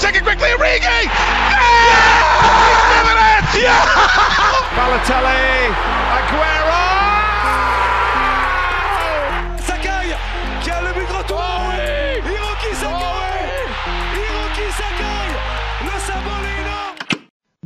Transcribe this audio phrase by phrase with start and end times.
[0.00, 0.80] take it quickly, Origi!
[0.80, 1.60] Yeah!
[3.52, 3.84] He's Yeah!
[4.72, 5.68] Balotelli,
[6.16, 7.09] Aguero!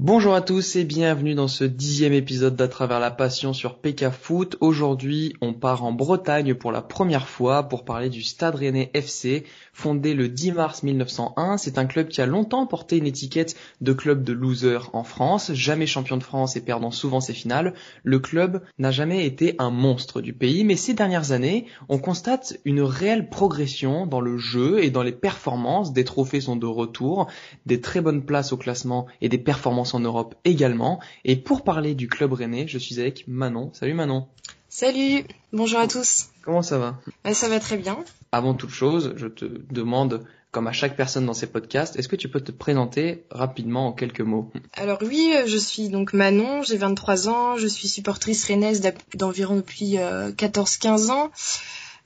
[0.06, 4.10] Bonjour à tous et bienvenue dans ce dixième épisode d'À travers la passion sur PK
[4.10, 4.58] Foot.
[4.60, 9.44] Aujourd'hui, on part en Bretagne pour la première fois pour parler du Stade Rennais FC,
[9.72, 11.56] fondé le 10 mars 1901.
[11.56, 15.54] C'est un club qui a longtemps porté une étiquette de club de loser en France,
[15.54, 17.72] jamais champion de France et perdant souvent ses finales.
[18.02, 22.58] Le club n'a jamais été un monstre du pays, mais ces dernières années, on constate
[22.66, 25.94] une réelle progression dans le jeu et dans les performances.
[25.94, 27.26] Des trophées sont de retour,
[27.64, 31.00] des très bonnes places au classement et des performances en Europe également.
[31.24, 33.70] Et pour parler du club rennais, je suis avec Manon.
[33.72, 34.26] Salut Manon.
[34.68, 36.30] Salut, bonjour à tous.
[36.42, 36.98] Comment ça va?
[37.22, 37.96] Bah, ça va très bien.
[38.32, 42.16] Avant toute chose, je te demande, comme à chaque personne dans ces podcasts, est-ce que
[42.16, 44.50] tu peux te présenter rapidement en quelques mots?
[44.72, 48.82] Alors oui, euh, je suis donc Manon, j'ai 23 ans, je suis supportrice rennaise
[49.14, 51.30] d'environ depuis euh, 14-15 ans.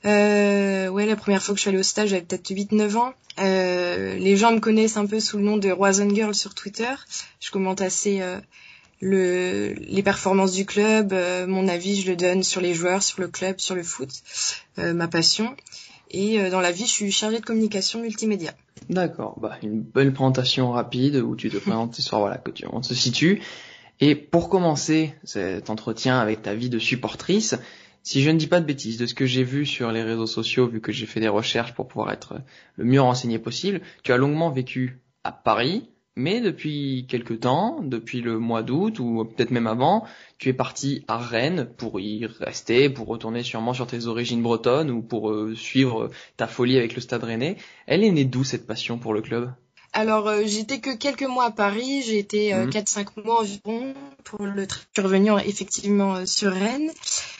[0.05, 3.13] Euh, ouais, la première fois que je suis allée au stage, j'avais peut-être 8-9 ans.
[3.39, 6.93] Euh, les gens me connaissent un peu sous le nom de Roison Girl sur Twitter.
[7.39, 8.39] Je commente assez euh,
[9.01, 13.21] le, les performances du club, euh, mon avis, je le donne sur les joueurs, sur
[13.21, 14.09] le club, sur le foot,
[14.77, 15.55] euh, ma passion.
[16.11, 18.51] Et euh, dans la vie, je suis chargée de communication multimédia.
[18.89, 22.81] D'accord, bah, une belle présentation rapide où tu te présentes histoire voilà que tu on
[22.81, 23.41] se situe.
[24.01, 27.55] Et pour commencer cet entretien avec ta vie de supportrice,
[28.03, 30.27] si je ne dis pas de bêtises, de ce que j'ai vu sur les réseaux
[30.27, 32.41] sociaux, vu que j'ai fait des recherches pour pouvoir être
[32.75, 38.21] le mieux renseigné possible, tu as longuement vécu à Paris, mais depuis quelque temps, depuis
[38.21, 40.05] le mois d'août ou peut-être même avant,
[40.37, 44.91] tu es parti à Rennes pour y rester, pour retourner sûrement sur tes origines bretonnes
[44.91, 47.57] ou pour euh, suivre ta folie avec le Stade Rennais.
[47.87, 49.53] Elle est née d'où cette passion pour le club?
[49.93, 52.69] Alors, euh, j'étais que quelques mois à Paris, j'ai été euh, Mhm.
[52.71, 56.91] 4-5 mois environ pour le Je suis revenue effectivement euh, sur Rennes.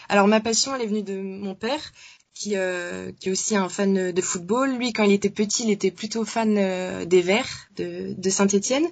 [0.09, 1.91] Alors, ma passion, elle est venue de mon père,
[2.33, 4.77] qui, euh, qui est aussi un fan de football.
[4.77, 8.87] Lui, quand il était petit, il était plutôt fan euh, des Verts de, de Saint-Étienne.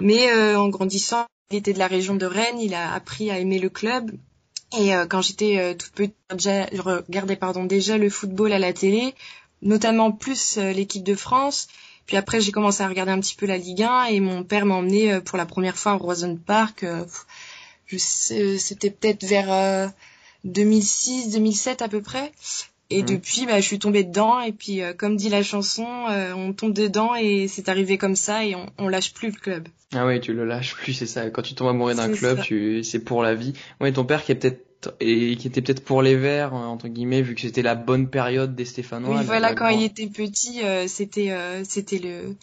[0.00, 3.38] Mais euh, en grandissant, il était de la région de Rennes, il a appris à
[3.38, 4.12] aimer le club.
[4.78, 8.72] Et euh, quand j'étais euh, toute petite, je regardais pardon, déjà le football à la
[8.72, 9.14] télé,
[9.62, 11.68] notamment plus euh, l'équipe de France.
[12.06, 14.66] Puis après, j'ai commencé à regarder un petit peu la Ligue 1 et mon père
[14.66, 16.82] m'a emmené euh, pour la première fois au Roison Park.
[16.84, 17.04] euh,
[17.92, 19.86] euh, c'était peut-être vers euh,
[20.46, 22.32] 2006-2007 à peu près.
[22.90, 23.06] Et Mhm.
[23.08, 24.40] depuis, bah, je suis tombée dedans.
[24.40, 28.16] Et puis, euh, comme dit la chanson, euh, on tombe dedans et c'est arrivé comme
[28.16, 29.68] ça et on, on lâche plus le club.
[29.94, 31.30] Ah oui, tu le lâches plus, c'est ça.
[31.30, 33.54] Quand tu tombes amoureux d'un club, tu, c'est pour la vie.
[33.80, 36.88] Ouais, ton père qui est peut-être et qui était peut-être pour les Verts euh, entre
[36.88, 39.18] guillemets, vu que c'était la bonne période des Stéphanois.
[39.18, 42.36] Oui, voilà, la quand grande- il était petit, euh, c'était euh, c'était le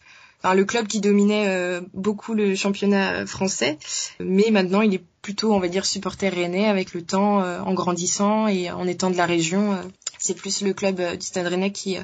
[0.44, 3.78] enfin, le club qui dominait euh, beaucoup le championnat français.
[4.20, 7.74] Mais maintenant, il est plutôt, on va dire, supporter rennais avec le temps, euh, en
[7.74, 9.74] grandissant et en étant de la région.
[9.74, 9.82] euh,
[10.18, 12.02] c'est plus le club euh, du Stade Rennais qui euh,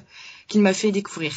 [0.47, 1.33] qui m'a fait découvrir.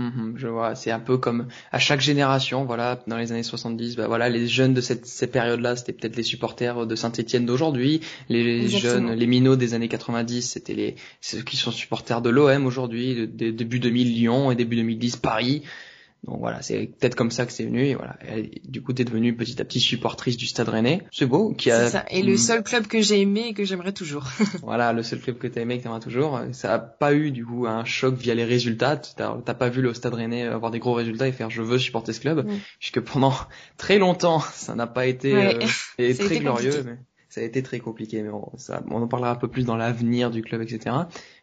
[0.00, 3.96] Mhm, je vois, c'est un peu comme à chaque génération, voilà, dans les années 70,
[3.96, 8.00] bah voilà, les jeunes de cette, cette période-là, c'était peut-être les supporters de Saint-Étienne d'aujourd'hui,
[8.30, 9.08] les Exactement.
[9.08, 13.28] jeunes, les minots des années 90, c'était les ceux qui sont supporters de l'OM aujourd'hui,
[13.28, 15.62] début 2000 Lyon et début 2010 Paris.
[16.24, 18.16] Donc voilà, c'est peut-être comme ça que c'est venu et voilà.
[18.20, 21.02] Elle- du coup, t'es devenue petit à petit supportrice du Stade Rennais.
[21.12, 22.04] C'est beau, qui a C'est ça.
[22.10, 22.38] Et le Mm.
[22.38, 24.24] seul club que j'ai aimé et que j'aimerais toujours.
[24.62, 26.38] voilà, le seul club que t'as aimé, que t'aimeras toujours.
[26.52, 28.98] Ça a pas eu, du coup, un choc via les résultats.
[28.98, 31.78] T'as t'as pas vu le Stade Rennais avoir des gros résultats et faire je veux
[31.78, 32.46] supporter ce club.
[32.46, 32.56] Mm.
[32.78, 33.32] Puisque pendant
[33.78, 35.56] très longtemps, ça n'a pas été Ouais.
[35.56, 35.66] euh,
[35.98, 36.90] et très été glorieux, compliqué.
[36.90, 36.98] mais
[37.30, 38.22] ça a été très compliqué.
[38.22, 40.94] Mais on, ça, on en parlera un peu plus dans l'avenir du club, etc.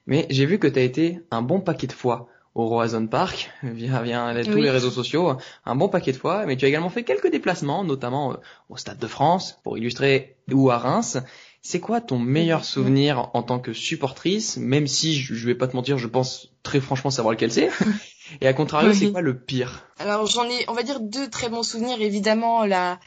[0.05, 4.01] Mais j'ai vu que t'as été un bon paquet de fois au Roazhon Park via,
[4.01, 6.89] via les- tous les réseaux sociaux, un bon paquet de fois, mais tu as également
[6.89, 8.35] fait quelques déplacements, notamment euh,
[8.69, 11.17] au Stade de France, pour illustrer, ou à Reims.
[11.61, 15.67] C'est quoi ton meilleur souvenir en tant que supportrice, même si je, je vais pas
[15.67, 17.69] te mentir, je pense très franchement savoir lequel c'est.
[18.41, 18.95] Et à contrario, Oui.
[18.97, 19.85] c'est quoi le pire?
[19.99, 22.01] Alors j'en ai, on va dire deux très bons souvenirs.
[22.01, 22.99] Évidemment, la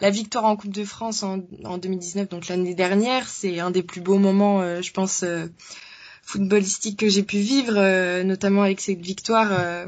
[0.00, 3.82] la victoire en Coupe de France en, en 2019, donc l'année dernière, c'est un des
[3.82, 5.46] plus beaux moments, euh, je pense, euh,
[6.30, 9.86] footballistiques que j'ai pu vivre, euh, notamment avec cette victoire, euh,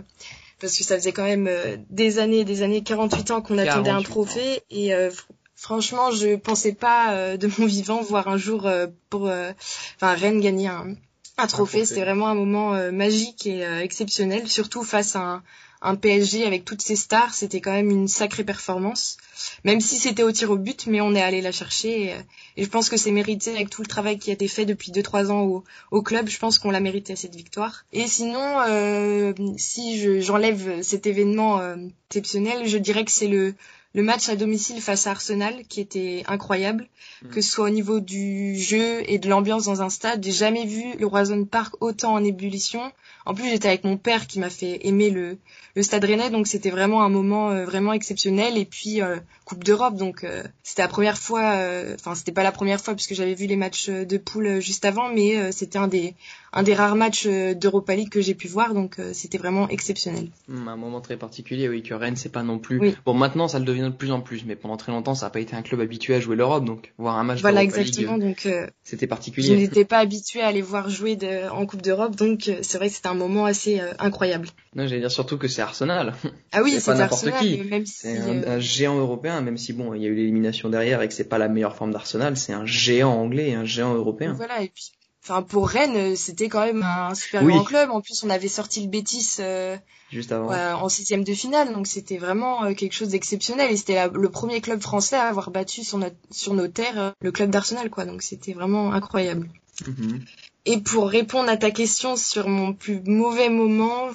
[0.61, 3.91] parce que ça faisait quand même euh, des années, des années, 48 ans qu'on attendait
[3.91, 4.03] 48 un ans.
[4.03, 8.67] trophée, et euh, fr- franchement, je pensais pas euh, de mon vivant voir un jour
[8.67, 9.53] euh, pour, euh,
[9.97, 10.95] enfin Rennes gagner un,
[11.39, 15.43] Un trophée, c'était vraiment un moment euh, magique et euh, exceptionnel, surtout face à un,
[15.83, 19.17] un PSG avec toutes ses stars, c'était quand même une sacrée performance.
[19.65, 22.05] Même si c'était au tir au but, mais on est allé la chercher.
[22.05, 22.15] Et,
[22.57, 24.93] et je pense que c'est mérité avec tout le travail qui a été fait depuis
[24.93, 26.29] 2-3 ans au, au, club.
[26.29, 27.85] Je pense qu'on l'a mérité cette victoire.
[27.93, 31.77] Et sinon, euh, si j'enlève cet événement euh,
[32.11, 33.55] exceptionnel, je dirais que c'est le,
[33.95, 36.89] le match à domicile face à Arsenal qui était incroyable,
[37.23, 37.29] mm.
[37.29, 40.25] que ce soit au niveau du jeu et de l'ambiance dans un stade.
[40.25, 42.93] J'ai jamais vu le Roison Park autant en ébullition.
[43.27, 45.39] En plus, j'étais avec mon père qui m'a fait aimer le,
[45.77, 48.57] le Stade Rennais, donc c'était vraiment un moment euh, vraiment exceptionnel.
[48.57, 49.19] Et puis euh,
[49.53, 51.55] Coupe d'Europe, donc euh, c'était la première fois.
[51.95, 55.13] Enfin, c'était pas la première fois puisque j'avais vu les matchs de poule juste avant,
[55.13, 56.15] mais c'était un des
[56.55, 60.29] un des rares matchs d'Europa League que j'ai pu voir, donc c'était vraiment exceptionnel.
[60.49, 62.95] Hmm, un moment très particulier, oui, que Rennes c'est pas non plus.
[63.05, 65.31] Bon, maintenant ça le devient de plus en plus, mais pendant très longtemps ça n'a
[65.31, 67.41] pas été un club habitué à jouer l'Europe, donc voir un match.
[67.41, 68.49] Voilà exactement, donc
[68.83, 69.49] c'était particulier.
[69.49, 72.89] Je n'étais pas habitué à aller voir jouer de, en Coupe d'Europe, donc c'est vrai
[72.89, 74.49] que c'était un moment assez incroyable.
[74.75, 76.15] Non, j'allais dire surtout que c'est Arsenal.
[76.53, 77.61] Ah oui, c'est pas n'importe qui.
[77.87, 81.15] c'est un, géant européen, même si bon, il y a eu l'élimination derrière et que
[81.15, 84.33] c'est pas la meilleure forme d'Arsenal, c'est un géant anglais, un géant européen.
[84.33, 84.93] Voilà, et puis,
[85.23, 87.91] enfin pour Rennes, c'était quand même un super grand club.
[87.91, 89.77] En plus, on avait sorti le Betis euh,
[90.11, 93.71] juste avant en sixième de finale, donc c'était vraiment euh, quelque chose d'exceptionnel.
[93.71, 97.11] Et c'était le premier club français à avoir battu sur, notre, sur nos terres euh,
[97.21, 98.05] le club d'Arsenal, quoi.
[98.05, 99.49] Donc c'était vraiment incroyable.
[99.83, 100.21] Mm-hmm.
[100.65, 104.11] Et pour répondre à ta question sur mon plus mauvais moment,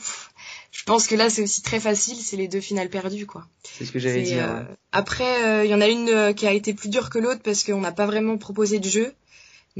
[0.71, 3.47] je pense que là c'est aussi très facile, c'est les deux finales perdues quoi.
[3.63, 4.43] C'est ce que j'allais dire.
[4.43, 7.19] Euh, après, euh, il y en a une euh, qui a été plus dure que
[7.19, 9.13] l'autre parce qu'on n'a pas vraiment proposé de jeu.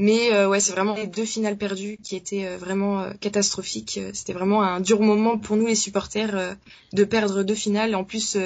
[0.00, 3.98] Mais ouais, c'est vraiment les deux finales perdues qui étaient vraiment catastrophiques.
[4.12, 6.56] C'était vraiment un dur moment pour nous les supporters
[6.92, 7.96] de perdre deux finales.
[7.96, 8.36] En plus,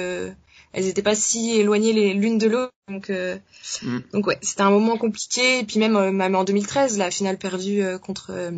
[0.73, 2.73] elles n'étaient pas si éloignées l'une de l'autre.
[2.89, 3.37] Donc, euh,
[3.83, 3.99] mm.
[4.11, 5.59] donc ouais, c'était un moment compliqué.
[5.59, 8.51] Et puis même, euh, même en 2013, la finale perdue euh, contre euh,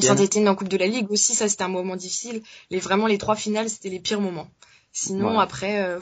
[0.00, 2.42] Saint-Etienne en Coupe de la Ligue aussi, ça c'était un moment difficile.
[2.70, 4.48] Les vraiment les trois finales, c'était les pires moments.
[4.92, 5.98] Sinon après,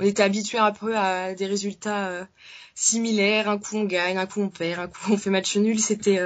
[0.00, 2.26] on était habitué un peu à des résultats
[2.74, 3.50] similaires.
[3.50, 5.78] Un coup on gagne, un coup on perd, un coup on fait match nul.
[5.78, 6.18] C'était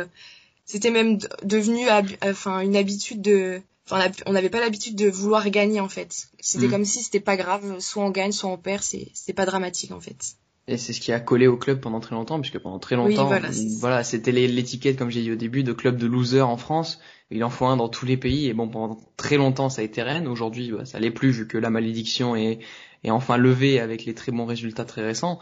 [0.67, 1.89] c'était même devenu
[2.23, 6.29] enfin une habitude de Enfin, on n'avait pas l'habitude de vouloir gagner en fait.
[6.41, 6.71] C'était mm.
[6.71, 10.01] comme si c'était pas grave, soit on gagne, soit on perd, c'est pas dramatique en
[10.01, 10.37] fait.
[10.69, 13.31] Et c'est ce qui a collé au club pendant très longtemps, puisque pendant très longtemps,
[13.79, 16.99] voilà, c'était l'étiquette, comme j'ai dit au début, de club de loser en France.
[17.31, 19.85] Il en faut un dans tous les pays, et bon, pendant très longtemps, ça a
[19.85, 20.27] été Rennes.
[20.27, 22.59] Aujourd'hui, bah, ça l'est plus, vu que la malédiction est,
[23.05, 25.39] est enfin levée avec les très bons résultats très récents.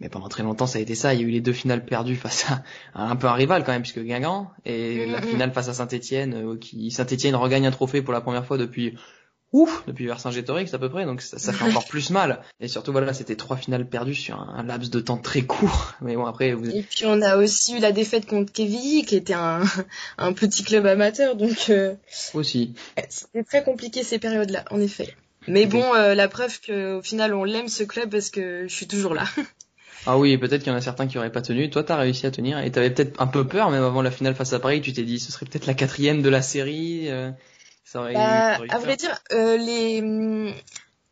[0.00, 1.14] Mais pendant très longtemps, ça a été ça.
[1.14, 2.62] Il y a eu les deux finales perdues face à,
[2.94, 6.56] un peu un rival quand même, puisque Guingamp et la finale face à Saint-Etienne, euh,
[6.56, 8.96] qui Saint-Etienne regagne un trophée pour la première fois depuis
[9.52, 12.42] ouf depuis Vercingétorix à peu près, donc ça, fait encore plus mal.
[12.60, 15.94] Et surtout voilà, c'était trois finales perdues sur un, laps de temps très court.
[16.00, 16.52] Mais bon après.
[16.52, 16.68] Vous...
[16.68, 19.62] Et puis on a aussi eu la défaite contre Kevin, qui était un,
[20.18, 21.70] un petit club amateur, donc.
[21.70, 21.94] Euh...
[22.34, 22.74] Aussi.
[23.08, 25.14] C'était très compliqué ces périodes-là, en effet.
[25.48, 28.88] Mais bon, euh, la preuve qu'au final on l'aime ce club parce que je suis
[28.88, 29.24] toujours là.
[30.06, 31.70] Ah oui, peut-être qu'il y en a certains qui auraient pas tenu.
[31.70, 34.34] Toi, t'as réussi à tenir et t'avais peut-être un peu peur, même avant la finale
[34.34, 34.80] face à Paris.
[34.80, 37.08] Tu t'es dit, ce serait peut-être la quatrième de la série.
[37.08, 37.30] Euh,
[37.84, 40.52] ça aurait, bah, à vrai dire, euh, les, hum,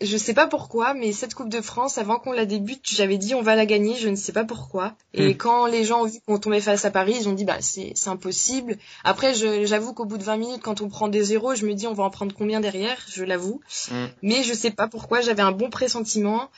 [0.00, 3.34] je sais pas pourquoi, mais cette Coupe de France, avant qu'on la débute, j'avais dit
[3.34, 3.96] on va la gagner.
[3.96, 4.94] Je ne sais pas pourquoi.
[5.12, 5.36] Et hmm.
[5.36, 7.94] quand les gens ont vu qu'on tombait face à Paris, ils ont dit bah c'est
[8.06, 8.76] impossible.
[9.04, 11.86] Après, j'avoue qu'au bout de 20 minutes, quand on prend des zéros, je me dis
[11.86, 12.98] on va en prendre combien derrière?
[13.08, 13.60] Je l'avoue.
[13.90, 14.06] Hmm.
[14.22, 15.20] Mais je sais pas pourquoi.
[15.20, 16.50] J'avais un bon pressentiment.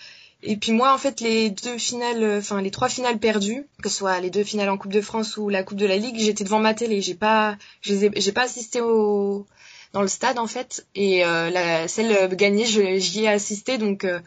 [0.43, 3.89] Et puis moi, en fait, les deux finales, euh, enfin les trois finales perdues, que
[3.89, 6.19] ce soit les deux finales en Coupe de France ou la Coupe de la Ligue,
[6.19, 7.01] j'étais devant ma télé.
[7.01, 9.47] J'ai pas, j'ai pas assisté au
[9.93, 10.87] dans le stade en fait.
[10.95, 13.79] Et euh, la celle gagnée, j'y ai assisté.
[13.79, 14.21] Donc euh,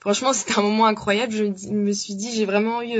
[0.00, 1.32] franchement, c'était un moment incroyable.
[1.32, 2.98] Je me suis dit, j'ai vraiment eu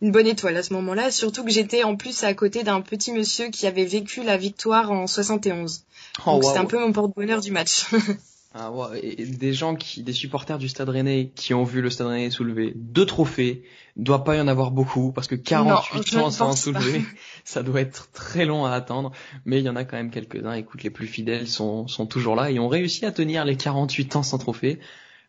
[0.00, 1.10] une bonne étoile à ce moment-là.
[1.10, 4.90] Surtout que j'étais en plus à côté d'un petit monsieur qui avait vécu la victoire
[4.90, 5.84] en 71.
[6.24, 7.86] donc c'était un peu mon porte-bonheur du match.
[8.56, 8.70] Ah,
[9.02, 12.30] et des gens qui, des supporters du Stade Rennais qui ont vu le Stade Rennais
[12.30, 13.64] soulever deux trophées,
[13.96, 17.02] doit pas y en avoir beaucoup parce que 48 ans sans en soulever,
[17.44, 19.10] ça doit être très long à attendre.
[19.44, 20.52] Mais il y en a quand même quelques-uns.
[20.52, 24.14] Écoute, les plus fidèles sont, sont toujours là et ont réussi à tenir les 48
[24.14, 24.78] ans sans trophée.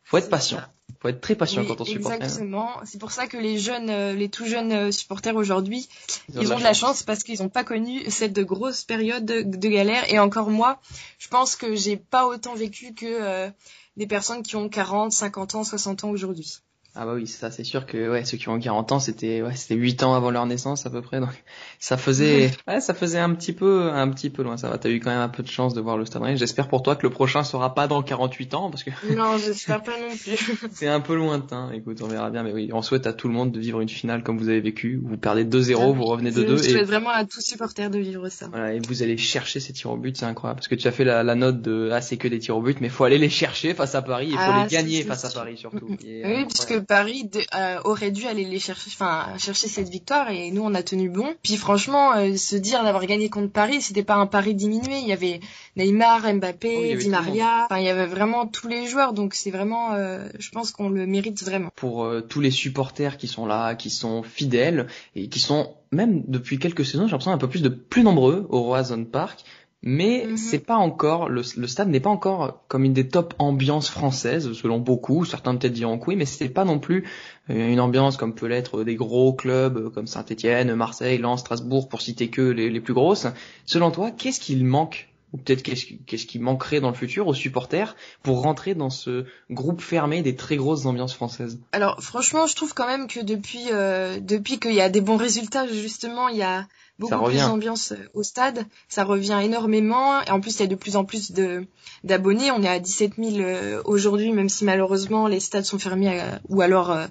[0.05, 0.61] Faut être patient.
[1.01, 2.15] Faut être très patient quand on supporte.
[2.15, 2.69] Exactement.
[2.85, 5.89] C'est pour ça que les jeunes, euh, les tout jeunes euh, supporters aujourd'hui,
[6.33, 10.11] ils, ont, de la chance, parce qu'ils n'ont pas connu cette grosse période de, galère.
[10.13, 10.79] Et encore moi,
[11.17, 13.49] je pense que j'ai pas autant vécu que euh,
[13.97, 16.59] des personnes qui ont 40, 50 ans, 60 ans aujourd'hui.
[16.97, 19.53] Ah bah oui, ça c'est sûr que ouais, ceux qui ont 40 ans, c'était ouais,
[19.55, 21.19] c'était 8 ans avant leur naissance à peu près.
[21.19, 21.43] Donc
[21.79, 24.57] ça faisait ouais, ça faisait un petit peu un petit peu loin.
[24.57, 26.37] Ça va, t'as eu quand même un peu de chance de voir le Stade Rennais.
[26.37, 29.83] J'espère pour toi que le prochain sera pas dans 48 ans parce que Non, j'espère
[29.83, 30.69] pas non plus.
[30.73, 31.71] c'est un peu lointain.
[31.73, 33.89] Écoute, on verra bien mais oui, on souhaite à tout le monde de vivre une
[33.89, 37.09] finale comme vous avez vécu, vous perdez 2-0, vous revenez de 2 Je souhaite vraiment
[37.09, 38.47] à tous supporters de vivre ça.
[38.49, 40.91] Voilà, et vous allez chercher ces tirs au but, c'est incroyable parce que tu as
[40.91, 43.17] fait la, la note de ah c'est que des tirs au but mais faut aller
[43.17, 45.29] les chercher face à Paris, il faut Ah, les gagner face à.
[45.29, 45.87] Paris surtout.
[46.05, 49.89] Et, euh, Oui, puisque Paris de- euh, aurait dû aller les chercher, enfin chercher cette
[49.89, 51.33] victoire et nous on a tenu bon.
[51.43, 54.99] Puis franchement, euh, se dire d'avoir gagné contre Paris, c'était pas un pari diminué.
[54.99, 55.39] Il y avait
[55.75, 57.09] Neymar, Mbappé, Di.
[57.09, 57.65] Maria.
[57.65, 59.13] Enfin, il y avait vraiment tous les joueurs.
[59.13, 61.69] Donc c'est vraiment, euh, je pense qu'on le mérite vraiment.
[61.75, 66.23] pour euh, tous les supporters qui sont là, qui sont fidèles et qui sont même
[66.27, 69.39] depuis quelques saisons, j'ai l'impression un peu plus de plus nombreux au Roazhon Park.
[69.83, 70.37] Mais Mhm.
[70.37, 74.51] c'est pas encore le, le stade n'est pas encore comme une des top ambiances françaises
[74.53, 75.25] selon beaucoup.
[75.25, 77.05] Certains peut-être diront que oui, mais c'est pas non plus
[77.51, 81.87] euh, une ambiance comme peut l'être des gros clubs euh, comme Saint-Étienne, Marseille, Lens, Strasbourg
[81.87, 83.27] pour citer que les, les plus grosses.
[83.65, 87.33] Selon toi, qu'est-ce qu'il manque ou peut-être qu'est-ce qui- qui manquerait dans le futur aux
[87.33, 91.59] supporters pour rentrer dans ce groupe fermé des très grosses ambiances françaises?
[91.73, 95.17] Alors franchement, je trouve quand même que depuis euh, depuis qu'il y a des bons
[95.17, 96.65] résultats, justement, il y a
[96.99, 98.65] beaucoup plus d'ambiance au stade.
[98.87, 100.21] Ça revient énormément.
[100.21, 101.65] Et en plus, il y a de plus en plus de
[102.05, 102.51] d'abonnés.
[102.51, 106.37] On est à 17 000 euh, aujourd'hui, même si malheureusement les stades sont fermés euh,
[106.47, 107.07] ou alors euh,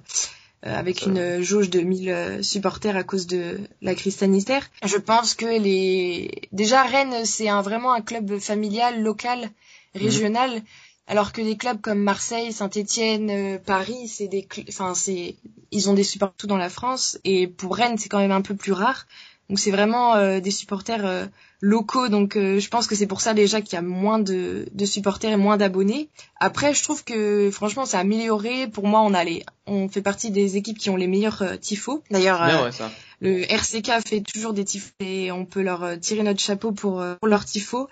[0.65, 4.69] avec Ça- une euh, jauge de 1000 euh, supporters à cause de la crise sanitaire.
[4.85, 9.51] Je pense que les déjà Rennes, c'est un, vraiment un club familial, local,
[9.95, 10.63] régional.
[11.07, 15.37] Alors que des clubs comme Marseille, Saint-Étienne, Paris, c'est des, cl- enfin c'est,
[15.71, 17.19] ils ont des supporters partout dans la France.
[17.25, 19.07] Et pour Rennes, c'est quand même un peu plus rare.
[19.49, 21.27] Donc c'est vraiment euh, des supporters euh,
[21.61, 22.09] locaux.
[22.09, 24.85] Donc euh, je pense que c'est pour ça déjà qu'il y a moins de, de
[24.85, 26.09] supporters et moins d'abonnés.
[26.41, 28.69] Après, je trouve que franchement, c'est amélioré.
[28.69, 31.57] Pour moi, on a les, on fait partie des équipes qui ont les meilleurs euh,
[31.57, 32.03] tifos.
[32.11, 32.91] D'ailleurs, euh, ouais, ça.
[33.21, 37.01] le RCK fait toujours des tifos et on peut leur euh, tirer notre chapeau pour,
[37.01, 37.89] euh, pour leurs tifos.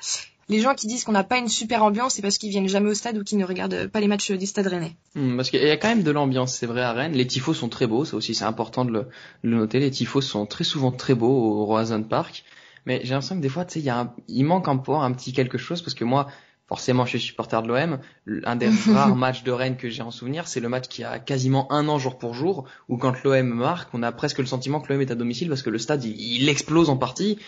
[0.53, 2.91] Les gens qui disent qu'on n'a pas une super ambiance, c'est parce qu'ils viennent jamais
[2.91, 4.95] au stade ou qu'ils ne regardent pas les matchs du Stade Rennais.
[5.15, 7.15] Hmm, parce qu'il y a quand même de l'ambiance, c'est vrai à Rennes.
[7.15, 8.99] Les tifos sont très beaux, ça aussi c'est important de le,
[9.45, 9.81] de le noter.
[9.81, 12.45] Les tifos sont très souvent très beaux au Roazhon Park.
[12.85, 13.91] Mais j'ai l'impression que des fois, tu sais,
[14.29, 16.27] il manque encore un petit quelque chose parce que moi,
[16.67, 17.99] forcément, je suis supporter de l'OM.
[18.45, 21.19] Un des rares matchs de Rennes que j'ai en souvenir, c'est le match qui a
[21.19, 24.81] quasiment un an jour pour jour, où quand l'OM marque, on a presque le sentiment
[24.81, 27.39] que l'OM est à domicile parce que le stade, il, il explose en partie.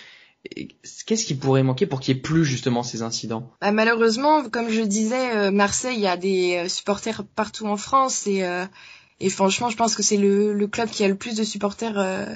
[1.06, 3.50] Qu'est-ce qui pourrait manquer pour qu'il y ait plus justement ces incidents?
[3.60, 7.76] Bah, malheureusement, comme je disais, euh, Marseille, il y a des euh, supporters partout en
[7.76, 8.66] France et euh,
[9.24, 11.98] et franchement, je pense que c'est le, le club qui a le plus de supporters
[11.98, 12.26] euh,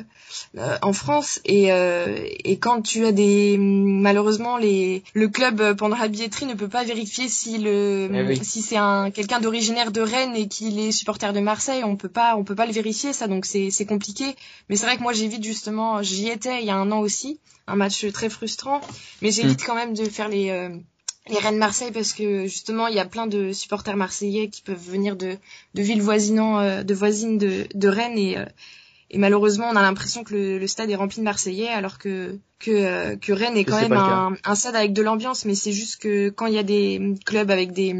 [0.56, 1.38] euh, en France.
[1.44, 6.46] Et, euh, et quand tu as des malheureusement les le club euh, pendant la billetterie
[6.46, 8.40] ne peut pas vérifier si le Eh oui.
[8.42, 12.08] si c'est un quelqu'un d'originaire de Rennes et qu'il est supporter de Marseille, on peut
[12.20, 13.26] pas on peut pas le vérifier ça.
[13.28, 14.24] Donc c'est c'est compliqué.
[14.68, 17.38] Mais c'est vrai que moi j'évite justement, j'y étais il y a un an aussi,
[17.66, 18.80] un match très frustrant.
[19.20, 20.70] Mais j'évite quand même de faire les euh,
[21.28, 24.82] les Rennes Marseille parce que justement il y a plein de supporters marseillais qui peuvent
[24.82, 25.36] venir de
[25.74, 28.44] de villes voisinant euh, de voisines de de Rennes et euh,
[29.10, 32.38] et malheureusement on a l'impression que le, le stade est rempli de Marseillais alors que
[32.58, 35.72] que euh, que Rennes est quand même un, un stade avec de l'ambiance mais c'est
[35.72, 37.94] juste que quand il y a des clubs avec des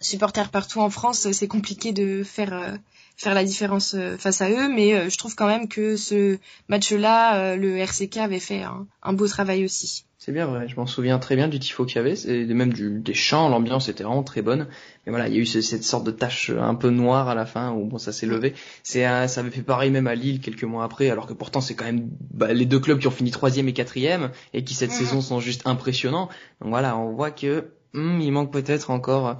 [0.00, 2.76] supporters partout en France c'est compliqué de faire euh,
[3.22, 6.38] faire la différence euh, face à eux mais euh, je trouve quand même que ce
[6.68, 10.04] match-là euh, le RCK avait fait un, un beau travail aussi.
[10.22, 12.74] C'est bien vrai, je m'en souviens très bien du tifo qu'il y avait, et même
[12.74, 14.66] du, des chants, l'ambiance était vraiment très bonne.
[15.06, 17.34] Mais voilà, il y a eu ce- cette sorte de tache un peu noire à
[17.34, 18.52] la fin où bon ça s'est levé.
[18.82, 21.74] C'est ça avait fait pareil même à Lille quelques mois après, alors que pourtant c'est
[21.74, 24.90] quand même bah, les deux clubs qui ont fini troisième et quatrième et qui cette
[24.90, 24.96] Mhm.
[24.96, 26.28] saison sont juste impressionnants.
[26.60, 29.38] Donc voilà, on voit que hmm, il manque peut-être encore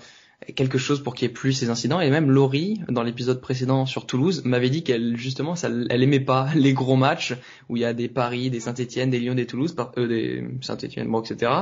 [0.57, 3.85] quelque chose pour qu'il y ait plus ces incidents et même Laurie dans l'épisode précédent
[3.87, 7.35] sur Toulouse m'avait dit qu'elle justement ça elle aimait pas les gros matchs
[7.69, 11.09] où il y a des Paris, des Saint-Étienne, des Lyon, des Toulouse, euh, des Saint-Étienne,
[11.09, 11.53] bon, etc.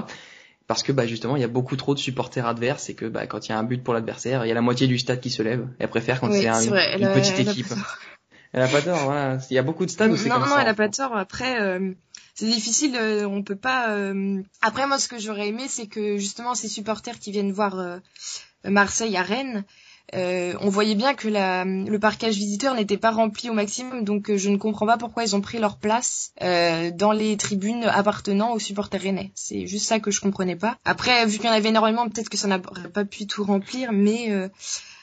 [0.68, 3.26] Parce que bah justement il y a beaucoup trop de supporters adverses et que bah
[3.26, 5.20] quand il y a un but pour l'adversaire, il y a la moitié du stade
[5.20, 5.66] qui se lève.
[5.78, 7.66] Elle préfère quand Oui, c'est un- une, petite elle a équipe.
[8.52, 9.38] Elle a pas tort, voilà.
[9.50, 10.62] Il y a beaucoup de stades où c'est non, comme non, ça.
[10.62, 11.14] elle a pas tort.
[11.16, 11.92] Après, euh,
[12.38, 12.94] c'est difficile.
[12.96, 13.90] euh, on peut pas.
[13.90, 17.78] euh, Après, moi, ce que j'aurais aimé, c'est que justement ces supporters qui viennent voir
[17.78, 17.98] euh,
[18.64, 19.64] Marseille à Rennes,
[20.14, 24.04] euh, on voyait bien que le parcage visiteur n'était pas rempli au maximum.
[24.04, 28.52] Donc, je ne comprends pas pourquoi ils ont pris leur place dans les tribunes appartenant
[28.52, 29.32] aux supporters rennais.
[29.34, 30.78] C'est juste ça que je comprenais pas.
[30.84, 33.92] Après, vu qu'il y en avait énormément, peut-être que ça n'aurait pas pu tout remplir,
[33.92, 34.30] mais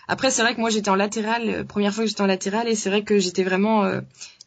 [0.08, 2.76] Après, c'est vrai que moi j'étais en latéral, première fois que j'étais en latéral, et
[2.76, 3.84] c'est vrai que j'étais vraiment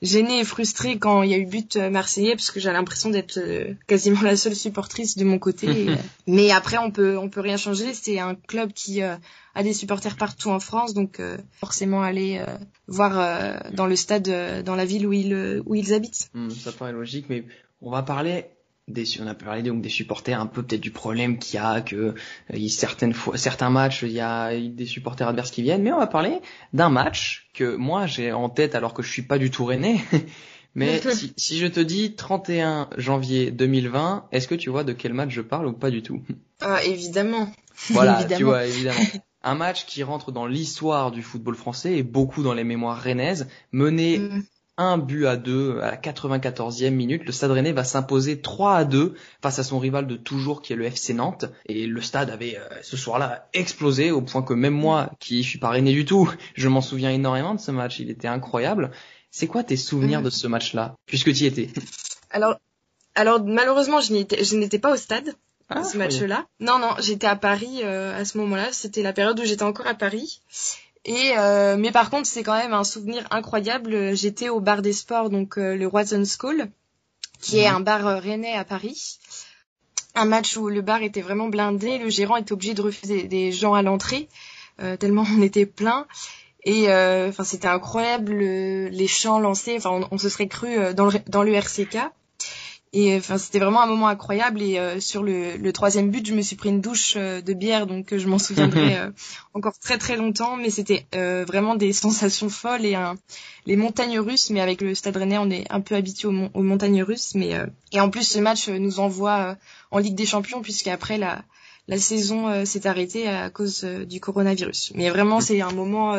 [0.02, 3.40] gênée et frustrée quand il y a eu but marseillais, parce que j'ai l'impression d'être
[3.87, 5.87] quasiment la seule supportrice de mon côté.
[6.26, 7.95] mais après, on peut on peut rien changer.
[7.95, 9.19] C'est un club qui a
[9.62, 11.21] des supporters partout en France, donc
[11.52, 12.40] forcément aller
[12.87, 16.31] voir dans le stade, dans la ville où ils où ils habitent.
[16.35, 17.45] Hmm, ça paraît logique, mais
[17.81, 18.47] on va parler
[18.88, 21.80] des, on a parlé donc des supporters un peu peut-être du problème qu'il y a
[21.80, 22.14] que
[22.54, 25.83] euh, certaines fois certains matchs il y a des supporters adverses qui viennent.
[25.83, 26.40] Mais on va parler
[26.73, 30.00] d'un match que moi j'ai en tête alors que je suis pas du tout rennais.
[30.75, 35.14] Mais si, si, je te dis 31 janvier 2020 est-ce que tu vois de quel
[35.14, 36.23] match je parle ou pas du tout?
[36.61, 37.50] Ah, évidemment.
[37.90, 38.99] Voilà tu vois évidemment.
[39.45, 43.47] Un match qui rentre dans l'histoire du football français et beaucoup dans les mémoires rennaises
[43.71, 44.42] mené mm
[44.79, 47.25] un but à deux à la 94e minute.
[47.27, 50.73] Le Stade Rennais va s'imposer 3 à 2 face à son rival de toujours qui
[50.73, 51.47] est le FC Nantes.
[51.67, 55.59] Et le Stade avait euh, ce soir-là explosé au point que même moi, qui suis
[55.59, 57.99] pas Rennais du tout, je m'en souviens énormément de ce match.
[57.99, 58.93] Il était incroyable.
[59.31, 61.69] C'est quoi tes souvenirs de ce match-là, puisque tu y étais?
[62.31, 62.57] Alors,
[63.15, 65.35] alors malheureusement, je n'étais pas au stade.
[65.71, 66.47] Ah, ce match-là.
[66.61, 68.73] Non, non, j'étais à Paris euh, à ce moment-là.
[68.73, 70.41] C'était la période où j'étais encore à Paris.
[71.09, 74.15] Et euh, mais par contre, c'est quand même un souvenir incroyable.
[74.15, 76.69] J'étais au bar des sports, donc euh, le Watson School,
[77.41, 79.19] qui est un bar euh, rennais à Paris.
[80.15, 83.53] Un match où le bar était vraiment blindé, le gérant était obligé de refuser des
[83.53, 84.29] gens à l'entrée
[85.00, 86.07] tellement on était plein.
[86.62, 89.77] Et enfin, c'était incroyable les chants lancés.
[89.79, 91.99] Enfin, on, se serait cru dans le dans le RCK.
[93.00, 94.61] Et enfin, c'était vraiment un moment incroyable.
[94.61, 97.52] Et euh, sur le, le, troisième but, je me suis pris une douche euh, de
[97.52, 98.99] bière, donc euh, je m'en souviendrai
[99.55, 100.57] encore très très longtemps.
[100.57, 102.97] Mais c'était vraiment des sensations folles et
[103.67, 104.50] les montagnes russes.
[104.50, 107.37] Mais avec le Stade Rennais, on est un peu habitué aux, aux, montagnes russes.
[107.37, 107.55] Mais
[107.93, 109.57] et en plus, ce match nous envoie
[109.93, 111.45] en Ligue des Champions, puisqu'après la
[111.88, 114.92] la saison s'est arrêtée à cause du coronavirus.
[114.95, 116.16] Mais vraiment, c'est un moment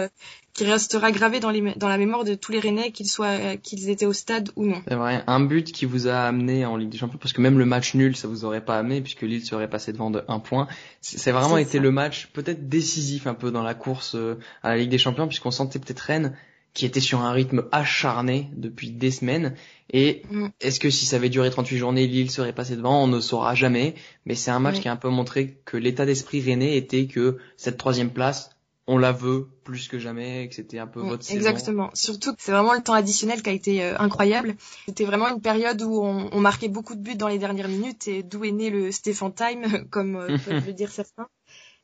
[0.53, 3.89] qui restera gravé dans, les, dans la mémoire de tous les Rennais, qu'ils soient qu'ils
[3.89, 4.81] étaient au stade ou non.
[4.88, 7.57] C'est vrai, un but qui vous a amené en Ligue des Champions, parce que même
[7.57, 10.39] le match nul, ça vous aurait pas amené, puisque Lille serait passé devant de un
[10.39, 10.67] point.
[11.01, 14.77] C'est vraiment été le match peut-être décisif un peu dans la course euh, à la
[14.77, 16.35] Ligue des Champions, puisqu'on sentait peut-être Rennes
[16.79, 19.53] qui était sur un rythme acharné depuis des semaines.
[19.91, 20.48] Et mm.
[20.62, 23.03] est-ce que si ça avait duré 38 journées, Lille serait passé devant?
[23.03, 23.95] On ne saura jamais.
[24.25, 27.38] Mais c'est un match qui a un peu montré que l'état d'esprit rennais était que
[27.57, 28.51] cette troisième place,
[28.88, 31.38] on la veut plus que jamais, que c'était un peu votre saison.
[31.38, 31.89] Exactement.
[31.93, 34.55] Surtout que c'est vraiment le temps additionnel qui a été euh, incroyable.
[34.86, 38.24] C'était vraiment une période où on, marquait beaucoup de buts dans les dernières minutes et
[38.24, 41.27] d'où est né le Stéphane Time, comme euh, peuvent le dire certains.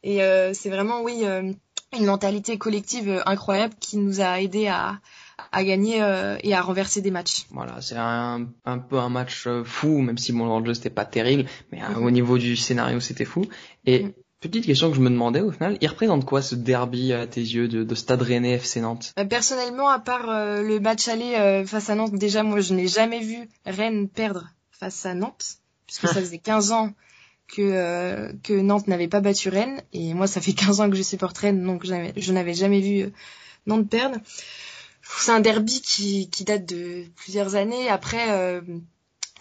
[0.04, 1.26] Et euh, c'est vraiment, oui,
[1.96, 5.00] une mentalité collective incroyable qui nous a aidé à,
[5.52, 5.98] à gagner
[6.44, 7.46] et à renverser des matchs.
[7.52, 11.46] Voilà, c'est un, un peu un match fou, même si mon jeu c'était pas terrible,
[11.72, 12.04] mais mm-hmm.
[12.04, 13.46] au niveau du scénario c'était fou.
[13.86, 14.14] Et mm.
[14.46, 17.42] Petite question que je me demandais au final, il représente quoi ce derby à tes
[17.42, 19.12] yeux de, Stade Rennais FC Nantes?
[19.18, 22.76] Euh, Personnellement, à part euh, le match aller euh, face à Nantes, déjà moi je
[22.76, 26.92] n'ai jamais vu Rennes perdre face à Nantes, puisque ça faisait 15 ans
[27.48, 31.04] que que Nantes n'avait pas battu Rennes, et moi ça fait 15 ans que je
[31.04, 33.12] supporte Rennes, donc je n'avais jamais vu
[33.68, 34.18] Nantes perdre.
[35.20, 37.90] C'est un derby qui, qui date de plusieurs années.
[37.90, 38.28] Après,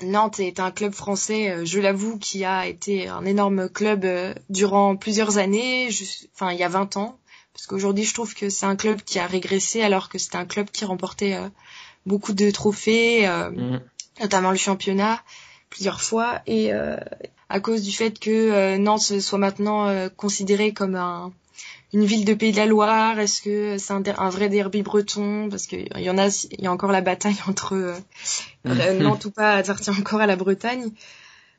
[0.03, 4.35] Nantes est un club français, euh, je l'avoue, qui a été un énorme club euh,
[4.51, 5.89] durant plusieurs années,
[6.35, 7.19] enfin il y a 20 ans,
[7.53, 10.47] parce qu'aujourd'hui je trouve que c'est un club qui a régressé alors que c'était un
[10.47, 11.49] club qui remportait euh,
[12.07, 13.81] beaucoup de trophées, mmh.
[14.21, 15.23] notamment le championnat
[15.71, 16.71] plusieurs fois, et
[17.49, 21.33] à cause du fait que Nantes soit maintenant considéré comme un,
[21.95, 25.49] une ville de Pays de la Loire Est-ce que c'est un, vrai derby breton?
[25.49, 27.95] Parce qu'il y en a, il y a encore la bataille entre euh,
[28.67, 30.91] euh Nantes ou pas appartient encore à la Bretagne.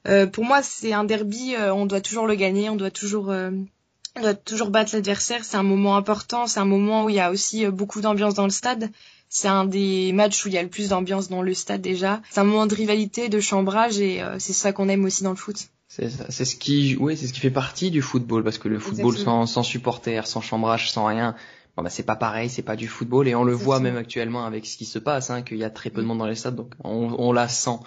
[0.08, 1.56] Euh, pour moi, c'est un derby.
[1.56, 2.70] Euh, on doit toujours le gagner.
[2.70, 5.46] On doit toujours, on doit toujours battre l'adversaire.
[5.46, 6.48] C'est un moment important.
[6.48, 8.92] C'est un moment où il y a aussi beaucoup d'ambiance dans le stade.
[9.38, 12.22] C'est un des matchs où il y a le plus d'ambiance dans le stade déjà.
[12.30, 15.36] C'est un moment de rivalité, de chambrage et c'est ça qu'on aime aussi dans le
[15.36, 15.58] foot.
[15.90, 19.18] C'est ce qui, oui, c'est ce qui fait partie du football parce que le football
[19.18, 21.36] sans, sans supporters, sans chambrage, sans rien,
[21.76, 23.28] bon bah c'est pas pareil, c'est pas du football.
[23.28, 25.70] Et on le voit même actuellement avec ce qui se passe, hein, qu'il y a
[25.70, 27.80] très peu de monde dans les stades, donc on, on la sent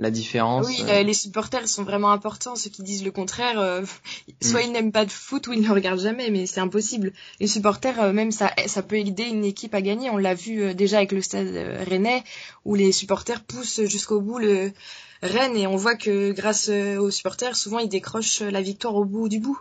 [0.00, 0.66] la différence.
[0.66, 1.02] Oui, euh.
[1.02, 2.56] les supporters sont vraiment importants.
[2.56, 3.82] Ceux qui disent le contraire, euh,
[4.42, 4.64] soit mm.
[4.64, 7.12] ils n'aiment pas de foot ou ils ne regardent jamais, mais c'est impossible.
[7.38, 10.08] Les supporters, euh, même ça, ça peut aider une équipe à gagner.
[10.10, 11.54] On l'a vu déjà avec le Stade
[11.86, 12.24] Rennais,
[12.64, 14.72] où les supporters poussent jusqu'au bout le
[15.22, 19.28] Rennes et on voit que grâce aux supporters, souvent ils décrochent la victoire au bout
[19.28, 19.60] du bout.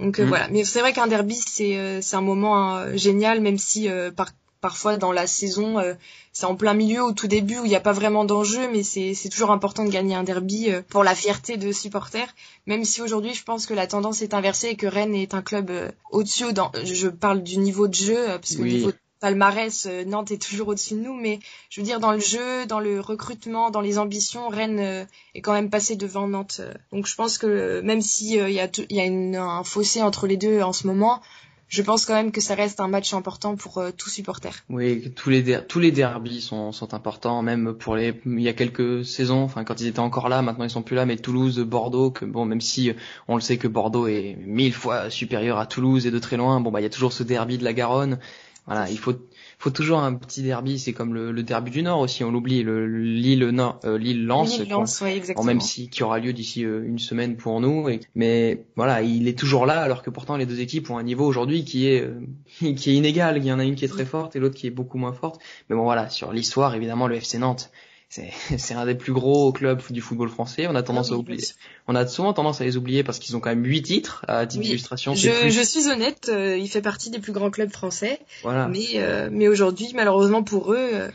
[0.00, 0.24] Donc mm.
[0.24, 0.48] voilà.
[0.48, 5.12] Mais c'est vrai qu'un derby, c'est c'est un moment génial, même si par parfois dans
[5.12, 5.94] la saison, euh,
[6.32, 8.82] c'est en plein milieu au tout début où il n'y a pas vraiment d'enjeu, mais
[8.82, 12.34] c'est toujours important de gagner un derby euh, pour la fierté de supporters.
[12.66, 15.42] Même si aujourd'hui, je pense que la tendance est inversée et que Rennes est un
[15.42, 16.46] club euh, au-dessus.
[16.84, 21.00] Je parle du niveau de jeu, parce que niveau palmarès, Nantes est toujours au-dessus de
[21.00, 21.40] nous, mais
[21.70, 25.54] je veux dire dans le jeu, dans le recrutement, dans les ambitions, Rennes est quand
[25.54, 26.60] même passé devant Nantes.
[26.92, 30.60] Donc je pense que même s'il y a, y a un fossé entre les deux
[30.60, 31.22] en ce moment,
[31.68, 34.50] je pense quand même que ça reste un match important pour euh, tout supporter.
[34.70, 38.52] Oui, tous les tous les derbys sont, sont importants, même pour les il y a
[38.52, 41.58] quelques saisons, enfin quand ils étaient encore là, maintenant ils sont plus là, mais Toulouse,
[41.60, 42.94] Bordeaux, que bon même si euh,
[43.28, 46.60] on le sait que Bordeaux est mille fois supérieur à Toulouse et de très loin,
[46.60, 48.18] bon bah il y a toujours ce derby de la Garonne.
[48.66, 49.14] Voilà, il faut
[49.58, 50.78] faut toujours un petit derby.
[50.78, 54.26] C'est comme le, le, derby du Nord aussi, on l'oublie, le Lille Nord, euh, Lille
[54.26, 55.44] Lens, Lens ouais, exactement.
[55.46, 57.88] même si qui aura lieu d'ici euh, une semaine pour nous.
[57.88, 61.02] Et, mais voilà, il est toujours là, alors que pourtant les deux équipes ont un
[61.02, 62.20] niveau aujourd'hui qui est euh,
[62.74, 63.38] qui est inégal.
[63.38, 65.12] Il y en a une qui est très forte et l'autre qui est beaucoup moins
[65.12, 65.40] forte.
[65.68, 67.70] Mais bon voilà, sur l'histoire, évidemment, le FC Nantes
[68.58, 70.66] c'est un des plus gros clubs du football français.
[70.68, 71.44] On a tendance ah à oublier.
[71.88, 74.46] On a souvent tendance à les oublier parce qu'ils ont quand même huit titres à
[74.46, 75.14] titre d'illustration.
[75.14, 78.20] Je, je, suis honnête, euh, il fait partie des plus grands clubs français.
[78.42, 78.68] Voilà.
[78.68, 81.08] Mais euh, mais aujourd'hui, malheureusement pour eux, euh,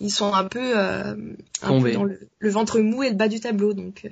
[0.00, 1.16] ils sont un peu, un
[1.80, 3.72] peu dans le, le, ventre mou et le bas du tableau.
[3.72, 4.06] Donc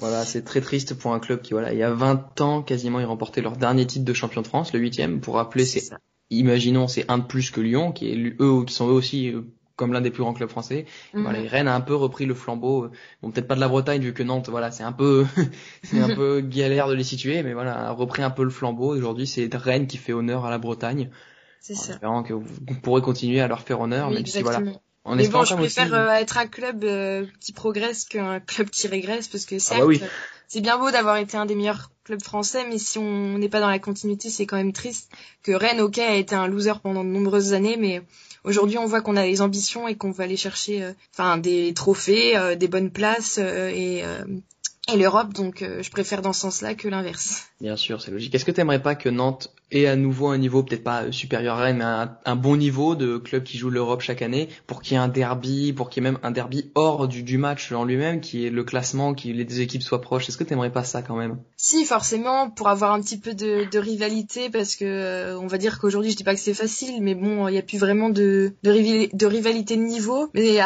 [0.00, 2.98] voilà, c'est très triste pour un club qui voilà, il y a 20 ans quasiment,
[2.98, 5.20] ils remportaient leur dernier titre de champion de France, le huitième.
[5.20, 5.90] Pour rappeler, c'est
[6.30, 9.32] imaginons c'est un de plus que Lyon, qui est eux qui sont eux aussi
[9.78, 10.84] comme l'un des plus grands clubs français.
[11.14, 11.22] Mhm.
[11.22, 12.90] Voilà, Rennes a un peu repris le flambeau.
[13.22, 15.24] Bon, peut-être pas de la Bretagne vu que Nantes, voilà, c'est un peu,
[15.84, 18.94] c'est un peu galère de les situer, mais voilà, a repris un peu le flambeau.
[18.94, 21.10] Aujourd'hui, c'est Rennes qui fait honneur à la Bretagne.
[21.60, 21.92] C'est ça.
[21.92, 22.44] Espérant que vous,
[22.82, 24.60] pourrez continuer à leur faire honneur, même si voilà.
[25.04, 28.88] En mais bon, je préfère euh, être un club euh, qui progresse qu'un club qui
[28.88, 30.12] régresse parce que ah bah certes,
[30.48, 33.60] c'est bien beau d'avoir été un des meilleurs clubs français, mais si on n'est pas
[33.60, 35.10] dans la continuité, c'est quand même triste
[35.42, 38.02] que Rennes, ok, a été un loser pendant de nombreuses années, mais
[38.48, 41.74] Aujourd'hui, on voit qu'on a les ambitions et qu'on va aller chercher, euh, enfin, des
[41.74, 44.02] trophées, euh, des bonnes places euh, et
[44.92, 47.48] et l'Europe, donc je préfère dans ce sens-là que l'inverse.
[47.60, 48.34] Bien sûr, c'est logique.
[48.34, 51.56] Est-ce que tu aimerais pas que Nantes ait à nouveau un niveau peut-être pas supérieur
[51.56, 54.94] à Rennes, mais un, bon niveau de club qui joue l'Europe chaque année, pour qu'il
[54.94, 57.70] y ait un derby, pour qu'il y ait même un derby hors du, du match
[57.72, 60.28] en lui-même, qui est le classement, que les deux équipes soient proches?
[60.28, 61.38] Est-ce que tu aimerais pas ça quand même?
[61.56, 65.58] Si, forcément, pour avoir un petit peu de, de rivalité, parce que euh, on va
[65.58, 68.08] dire qu'aujourd'hui, je dis pas que c'est facile, mais bon, il y a plus vraiment
[68.08, 70.30] de, de, de rivalité de niveau.
[70.32, 70.58] Mais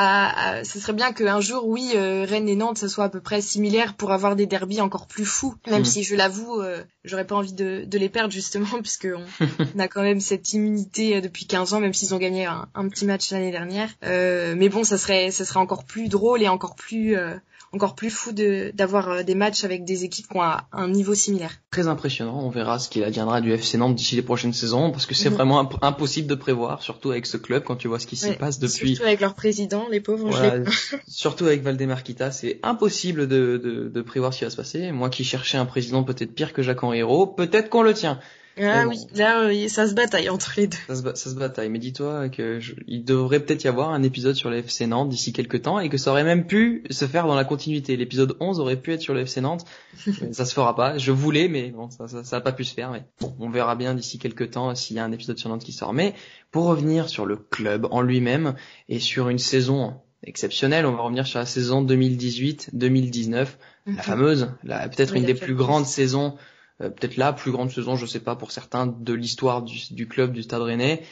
[0.65, 3.41] ce serait bien qu'un jour, oui, euh, Rennes et Nantes, ça soit à peu près
[3.41, 5.87] similaire pour avoir des derbys encore plus fous, même mm.
[5.87, 6.61] si je l'avoue.
[6.61, 10.53] Euh, j'aurais pas envie de, de, les perdre justement puisque on, a quand même cette
[10.53, 13.91] immunité euh, depuis 15 ans même s'ils ont gagné un, un petit match l'année dernière
[14.05, 17.37] euh, mais bon ça serait ça serait encore plus drôle et encore plus euh,
[17.73, 21.53] encore plus fou d'avoir euh, des matchs avec des équipes qui ont un, niveau similaire.
[21.71, 22.39] Très impressionnant.
[22.45, 25.31] On verra ce qu'il adviendra du FC Nantes d'ici les prochaines saisons parce que c'est
[25.31, 25.37] mhm.
[25.37, 28.59] vraiment impossible de prévoir, surtout avec ce club quand tu vois ce qui s'y passe
[28.59, 28.95] depuis.
[28.95, 30.31] Surtout avec leur président, les pauvres.
[31.09, 34.93] surtout avec Valdemar Kita, c'est impossible de, de, de, prévoir ce qui va se passer.
[34.93, 37.03] Moi qui cherchais un président peut-être pire que Jacques Henri
[37.37, 38.21] peut-être qu'on le tient.
[38.61, 40.77] Ah oui, là, ça se bataille entre les deux.
[40.87, 41.71] Ça se, ça se bataille.
[41.71, 45.33] Mais dis-toi que il devrait peut-être y avoir un épisode sur le FC Nantes d'ici
[45.33, 47.97] quelques temps et que ça aurait même pu se faire dans la continuité.
[47.97, 49.65] L'épisode 11 aurait pu être sur le FC Nantes.
[50.33, 50.99] ça se fera pas.
[50.99, 52.91] Je voulais, mais bon, ça, ça, ça a pas pu se faire.
[52.91, 55.65] Mais bon, on verra bien d'ici quelques temps s'il y a un épisode sur Nantes
[55.65, 55.95] qui sort.
[55.95, 56.15] Mais
[56.51, 58.55] pour revenir sur le club en lui-même
[58.89, 63.47] et sur une saison exceptionnelle, on va revenir sur la saison 2018-2019,
[63.87, 63.99] la mhm.
[63.99, 66.52] fameuse, la peut-être une des plus grandes saisons euh,
[66.91, 70.43] peut-être la plus grande saison, je sais pas pour certains, de l'histoire du, club du
[70.43, 71.03] Stade Rennais,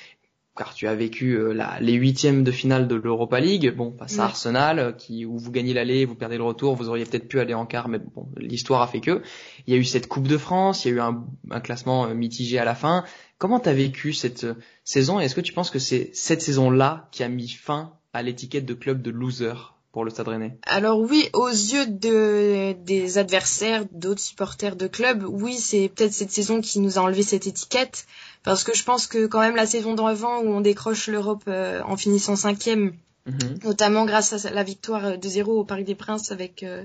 [0.57, 4.25] car tu as vécu euh, les huitièmes de finale de l'Europa League, bon face à
[4.25, 7.41] Arsenal, euh, qui où vous gagnez l'aller, vous perdez le retour, vous auriez peut-être pu
[7.41, 9.23] aller en quart, mais bon, l'histoire a fait que.
[9.67, 12.13] Il y a eu cette Coupe de France, il y a eu un, un classement
[12.15, 13.05] mitigé à la fin.
[13.39, 14.47] Comment t'as vécu cette
[14.85, 15.21] saison?
[15.21, 18.67] Et est-ce que tu penses que c'est cette saison-là qui a mis fin à l'étiquette
[18.67, 19.55] de club de loser?
[19.93, 25.25] Pour le Stade Rennais Alors oui, aux yeux de, des adversaires, d'autres supporters de club,
[25.27, 28.07] oui, c'est peut-être cette saison qui nous a enlevé cette étiquette,
[28.43, 31.83] parce que je pense que quand même la saison d'avant où on décroche l'Europe euh,
[31.85, 32.93] en finissant cinquième,
[33.27, 33.59] mhm.
[33.65, 36.85] notamment grâce à la victoire de 0 au Paris des Princes avec euh,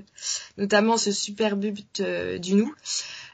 [0.58, 2.74] notamment ce super but euh, du nous.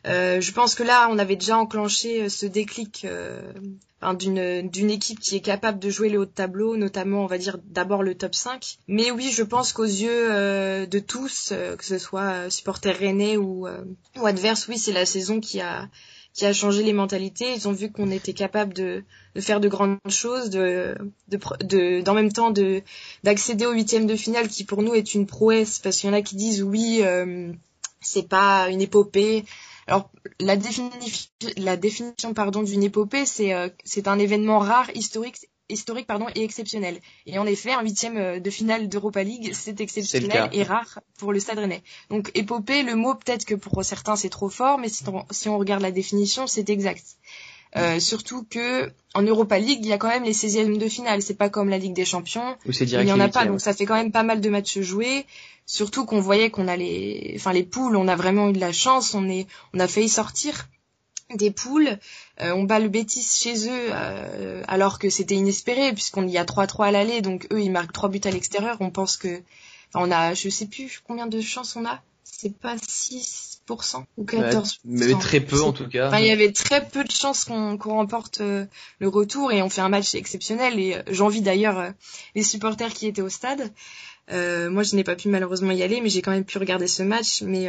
[0.05, 3.07] Je pense que là, on avait déjà enclenché ce déclic
[4.13, 7.39] d'une d'une équipe qui est capable de jouer le haut de tableau, notamment on va
[7.39, 8.79] dire d'abord le top 5.
[8.89, 12.99] Mais oui, je pense qu'aux yeux euh, de tous, euh, que ce soit euh, supporters
[12.99, 13.69] rennais ou,
[14.17, 15.89] ou adverses, oui, c'est la saison qui a
[16.35, 17.53] qui a changé les mentalités.
[17.55, 20.97] Ils ont vu qu'on était capable de, de faire de grandes choses, de,
[21.29, 22.83] de d'en même temps de
[23.23, 26.17] d'accéder au huitième de finale, qui pour nous est une prouesse, parce qu'il y en
[26.17, 27.03] a qui disent oui,
[28.01, 29.45] c'est pas une épopée.
[29.87, 35.49] Alors la, définition, la définition pardon d'une épopée, c'est euh, c'est un événement rare, historique
[35.69, 37.01] historique pardon et exceptionnel.
[37.27, 41.41] Et en effet, un huitième de finale d'Europa League, c'est exceptionnel et rare pour le
[41.41, 41.83] Stade Rennais.
[42.11, 45.49] Donc épopée, le mot peut-être que pour certains c'est trop fort, mais si on, si
[45.49, 47.17] on regarde la définition, c'est exact.
[47.77, 51.23] Euh, surtout que en Europa League, il y a quand même les 16e de finale.
[51.23, 52.57] C'est pas comme la Ligue des Champions.
[52.67, 55.27] il n'y en a pas, donc ça fait quand même pas mal de matchs joués.
[55.65, 58.73] Surtout qu'on voyait qu'on a les, enfin les poules, on a vraiment eu de la
[58.73, 59.15] chance.
[59.15, 60.69] On est, on a failli sortir
[61.35, 61.99] des poules.
[62.41, 66.45] Euh, on bat le Betis chez eux euh, alors que c'était inespéré puisqu'on y a
[66.45, 68.77] 3-3 à l'aller, donc eux ils marquent 3 buts à l'extérieur.
[68.81, 69.43] On pense que,
[69.95, 72.03] enfin, on a, je sais plus combien de chances on a.
[72.25, 73.53] C'est pas 6
[74.17, 74.79] ou 14%.
[74.85, 76.09] mais très peu en tout cas.
[76.09, 78.67] Enfin, il y avait très peu de chances qu'on remporte euh,
[78.99, 80.79] le retour et on fait un match exceptionnel.
[80.79, 81.91] Et euh, j'envie d'ailleurs euh,
[82.35, 83.73] les supporters qui étaient au stade.
[84.31, 87.03] moi, je n'ai pas pu malheureusement y aller, mais j'ai quand même pu regarder ce
[87.03, 87.43] match.
[87.43, 87.69] Mais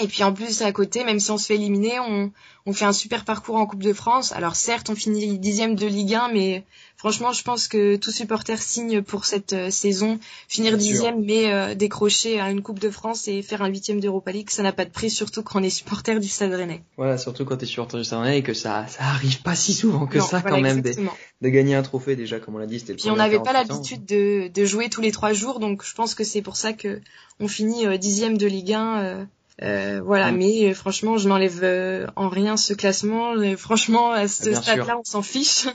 [0.00, 2.32] et puis en plus à côté, même si on se fait éliminer, on,
[2.66, 4.32] on fait un super parcours en Coupe de France.
[4.32, 6.64] Alors certes, on finit dixième de Ligue 1, mais
[6.96, 10.18] franchement, je pense que tout supporter signe pour cette euh, saison.
[10.48, 14.32] Finir dixième, mais euh, décrocher à une Coupe de France et faire un huitième d'Europa
[14.32, 16.82] League, ça n'a pas de prix, surtout quand on est supporter du Stade Rennais.
[16.96, 19.54] Voilà, surtout quand tu es supporter du Stade Rennais et que ça, ça arrive pas
[19.54, 20.92] si souvent que ça quand même de,
[21.40, 22.78] de, gagner un trophée déjà, comme on l'a dit.
[22.78, 25.94] C'était Puis on n'avait pas l'habitude de, de, jouer tous les trois jours, donc je
[25.94, 27.00] pense que c'est pour ça que
[27.40, 29.26] on finit euh, dixième de Ligue 1
[29.62, 30.36] euh, voilà, mm.
[30.36, 33.34] mais euh, franchement, je n'enlève euh, en rien ce classement.
[33.56, 35.66] franchement, à ce stade-là, on s'en fiche.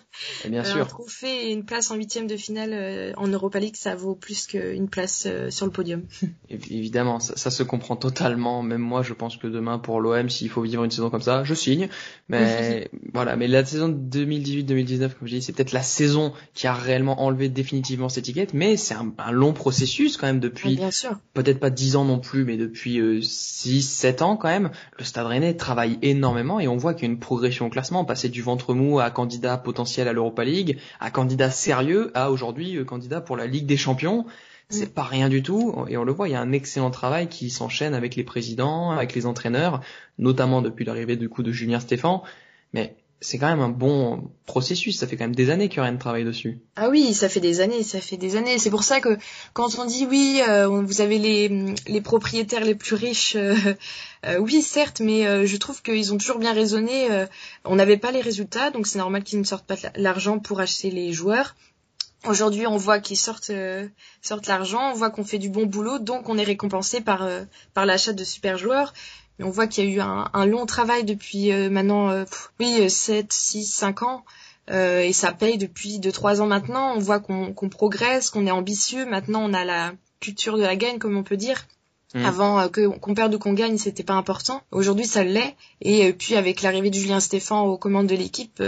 [0.48, 0.82] bien sûr.
[0.82, 4.48] Un trophée et une place en huitième de finale en Europa League, ça vaut plus
[4.48, 6.04] qu'une place sur le podium.
[6.50, 8.64] Évidemment, ça, ça, se comprend totalement.
[8.64, 11.44] Même moi, je pense que demain, pour l'OM, s'il faut vivre une saison comme ça,
[11.44, 11.90] je signe.
[12.28, 16.74] Mais voilà, mais la saison 2018-2019, comme je dis, c'est peut-être la saison qui a
[16.74, 20.80] réellement enlevé définitivement cette étiquette, mais c'est un, un, long processus quand même depuis.
[21.34, 25.28] Peut-être pas dix ans non plus, mais depuis six 7 ans quand même, le Stade
[25.28, 28.42] Rennais travaille énormément et on voit qu'il y a une progression au classement, passer du
[28.42, 33.22] ventre mou à candidat potentiel à l'Europa League, à candidat sérieux, à aujourd'hui euh, candidat
[33.22, 34.26] pour la Ligue des Champions.
[34.70, 37.28] C'est pas rien du tout et on le voit, il y a un excellent travail
[37.28, 39.82] qui s'enchaîne avec les présidents, avec les entraîneurs,
[40.18, 42.24] notamment depuis l'arrivée du coup de Julien Stéphan.
[42.74, 45.00] Mais c'est quand même un bon processus.
[45.00, 46.60] Ça fait quand même des années que rien ne travaille dessus.
[46.76, 48.60] Ah oui, ça fait des années, ça fait des années.
[48.60, 49.18] C'est pour ça que
[49.54, 53.56] quand on dit oui, euh, vous avez les, les propriétaires les plus riches, euh,
[54.26, 57.08] euh, oui certes, mais je trouve qu'ils ont toujours bien raisonné.
[57.64, 60.92] on n'avait pas les résultats, donc c'est normal qu'ils ne sortent pas l'argent pour acheter
[60.92, 61.56] les joueurs.
[62.26, 63.52] Aujourd'hui, on voit qu'ils sortent
[64.22, 67.28] sortent l'argent, on voit qu'on fait du bon boulot, donc on est récompensé par
[67.74, 68.94] par l'achat de super joueurs.
[69.38, 72.26] Mais on voit qu'il y a eu un, un long travail depuis euh, maintenant, euh,
[72.60, 74.26] oui, 7, 6, 5 ans.
[74.72, 76.94] Euh, et ça paye depuis 2-3 ans maintenant.
[76.96, 79.06] On voit qu'on progresse, qu'on est ambitieux.
[79.06, 81.68] Maintenant, on a la culture de la gagne, comme on peut dire.
[82.14, 82.26] Mmh.
[82.26, 84.62] Avant que qu'on perde ou qu'on gagne, c'était pas important.
[84.72, 85.56] Aujourd'hui, ça l'est.
[85.82, 88.64] Et puis avec l'arrivée de Julien Stéphan aux commandes de l'équipe,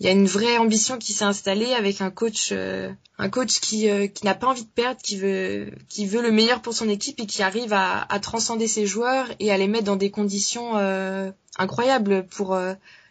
[0.00, 3.60] il y a une vraie ambition qui s'est installée avec un coach euh, un coach
[3.60, 6.74] qui euh, qui n'a pas envie de perdre qui veut qui veut le meilleur pour
[6.74, 10.10] son équipe et qui arrive à, transcender ses joueurs et à les mettre dans des
[10.10, 12.58] conditions euh, incroyables pour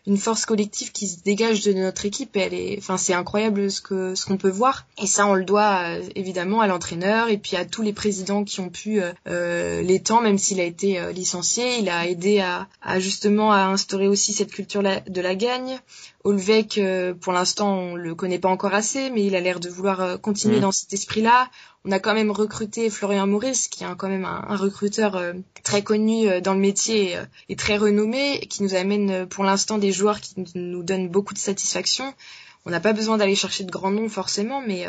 [0.05, 2.35] une force collective qui se dégage de notre équipe.
[2.35, 4.85] Et elle est enfin c'est incroyable ce que ce qu'on peut voir.
[5.01, 8.43] Et ça on le doit euh, évidemment à l'entraîneur et puis à tous les présidents
[8.43, 11.79] qui ont pu euh, euh les temps même s'il a été euh, licencié.
[11.79, 15.79] Il a aidé à, à, justement à instaurer aussi cette culture de la gagne.
[16.25, 16.79] Olvec,
[17.19, 20.59] pour l'instant, on le connaît pas encore assez, mais il a l'air de vouloir continuer
[20.59, 20.61] mmh.
[20.61, 21.49] dans cet esprit-là.
[21.85, 25.81] On a quand même recruté Florian Maurice, qui est quand même un, recruteur euh, très
[25.81, 27.17] connu dans le métier
[27.49, 31.39] et très renommé, qui nous amène pour l'instant des joueurs qui nous donnent beaucoup de
[31.39, 32.13] satisfaction.
[32.65, 34.85] On n'a pas besoin d'aller chercher de grands noms forcément, mais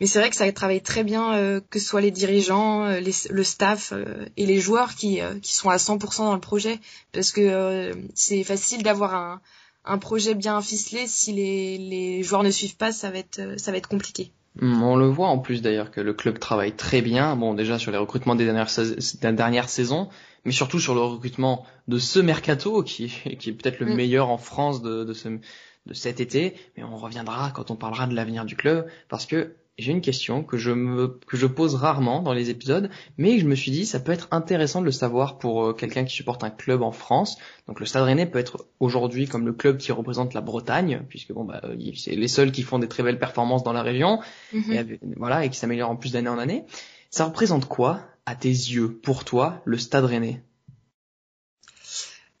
[0.00, 3.92] mais c'est vrai que ça travaille très bien, que ce soit les dirigeants, le staff
[4.38, 6.78] et les joueurs qui sont à 100% dans le projet,
[7.12, 9.40] parce que c'est facile d'avoir
[9.84, 14.32] un projet bien ficelé si les joueurs ne suivent pas, ça va être compliqué.
[14.56, 17.78] Hmm, on le voit en plus d'ailleurs que le club travaille très bien, bon déjà
[17.78, 20.08] sur les recrutements des dernières saisons,
[20.44, 23.94] mais surtout sur le recrutement de ce mercato qui, qui est peut-être le hmm.
[23.94, 28.06] meilleur en France de, de, ce, de cet été, mais on reviendra quand on parlera
[28.06, 31.74] de l'avenir du club, parce que j'ai une question que je me que je pose
[31.74, 34.92] rarement dans les épisodes, mais je me suis dit ça peut être intéressant de le
[34.92, 37.38] savoir pour euh, quelqu'un qui supporte un club en France.
[37.66, 41.32] Donc le Stade Rennais peut être aujourd'hui comme le club qui représente la Bretagne, puisque
[41.32, 41.62] bon bah
[41.96, 44.20] c'est les seuls qui font des très belles performances dans la région,
[44.52, 44.72] mhm.
[44.72, 46.64] et, voilà et qui s'améliorent en plus d'année en année.
[47.10, 50.42] Ça représente quoi à tes yeux, pour toi, le Stade Rennais?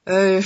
[0.08, 0.40] Euh,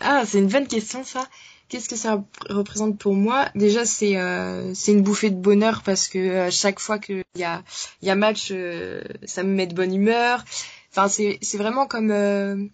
[0.00, 1.26] Ah, c'est une bonne question ça.
[1.68, 3.48] Qu'est-ce que ça représente pour moi?
[3.54, 7.44] Déjà, c'est euh, c'est une bouffée de bonheur parce que euh, chaque fois qu'il y
[7.44, 7.62] a
[8.00, 10.44] il y a match, euh, ça me met de bonne humeur.
[10.90, 12.70] Enfin, c'est c'est vraiment comme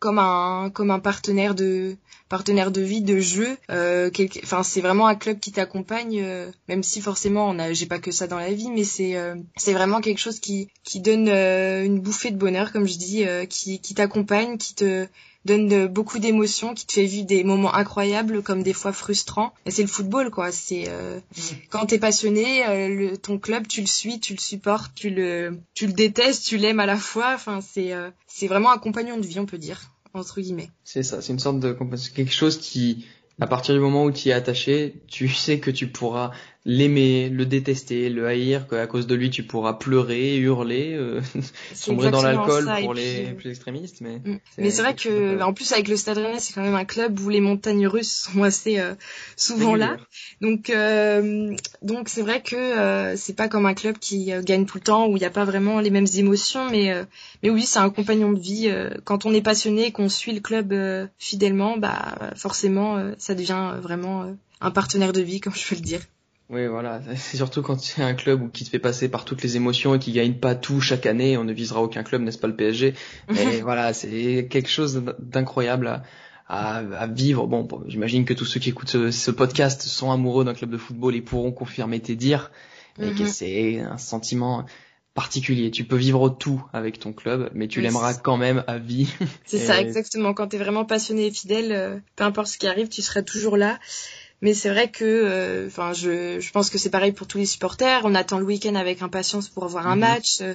[0.00, 1.96] comme un comme un partenaire de
[2.32, 3.58] partenaire de vie, de jeu.
[3.68, 4.10] Euh,
[4.42, 7.98] enfin, c'est vraiment un club qui t'accompagne, euh, même si forcément, on a, j'ai pas
[7.98, 11.28] que ça dans la vie, mais c'est euh, c'est vraiment quelque chose qui qui donne
[11.28, 15.06] une bouffée de bonheur, comme je dis, qui qui t'accompagne, qui te
[15.44, 19.52] donne beaucoup d'émotions, qui te fait vivre des moments incroyables comme des fois frustrants.
[19.66, 20.52] Et c'est le football, quoi.
[20.52, 21.40] C'est euh, mmh.
[21.68, 25.86] quand t'es passionné, le, ton club, tu le suis, tu le supportes, tu le, tu
[25.86, 27.32] le détestes, tu l'aimes à la fois.
[27.34, 27.92] Enfin, c'est,
[28.26, 29.82] c'est vraiment un compagnon de vie, on peut dire
[30.14, 30.70] entre guillemets.
[30.84, 31.72] C'est ça, c'est une sorte de
[32.14, 33.06] quelque chose qui,
[33.40, 36.32] à partir du moment où tu y es attaché, tu sais que tu pourras
[36.64, 41.20] l'aimer, le détester, le haïr, qu'à cause de lui tu pourras pleurer, hurler, euh,
[41.74, 44.00] sombrer dans l'alcool pour les euh, plus extrémistes.
[44.00, 44.38] Mais mm.
[44.58, 47.18] mais c'est vrai que en plus avec le Stade Rennais c'est quand même un club
[47.18, 48.94] où les montagnes russes sont assez euh,
[49.36, 49.96] souvent là.
[50.40, 54.84] Donc euh, donc c'est vrai que c'est pas comme un club qui gagne tout le
[54.84, 56.94] temps où il n'y a pas vraiment les mêmes émotions, mais
[57.42, 58.72] mais oui c'est un compagnon de vie.
[59.04, 60.74] quand on est passionné et qu'on suit le club
[61.18, 64.26] fidèlement, bah forcément ça devient vraiment
[64.60, 66.00] un partenaire de vie comme je peux le dire.
[66.50, 67.00] Oui, voilà.
[67.16, 69.98] C'est surtout quand c'est un club qui te fait passer par toutes les émotions et
[69.98, 71.36] qui gagne pas tout chaque année.
[71.36, 72.94] On ne visera aucun club, n'est-ce pas le PSG
[73.28, 76.02] Mais voilà, c'est quelque chose d'incroyable
[76.48, 77.46] à, à, vivre.
[77.46, 81.16] Bon, j'imagine que tous ceux qui écoutent ce, podcast sont amoureux d'un club de football
[81.16, 82.50] et pourront confirmer tes dires.
[82.98, 83.26] Que mhm.
[83.26, 84.66] c'est un sentiment
[85.14, 85.70] particulier?
[85.70, 89.08] Tu peux vivre tout avec ton club, mais tu l'aimeras quand même à vie.
[89.46, 90.34] C'est ça, exactement.
[90.34, 93.22] Quand tu es vraiment passionné et fidèle, euh, peu importe ce qui arrive, tu seras
[93.22, 93.78] toujours là.
[94.42, 97.46] Mais c'est vrai que, euh, enfin, je, je pense que c'est pareil pour tous les
[97.46, 98.02] supporters.
[98.04, 100.00] On attend le week-end avec impatience pour voir un mhm.
[100.00, 100.38] match.
[100.40, 100.54] Euh,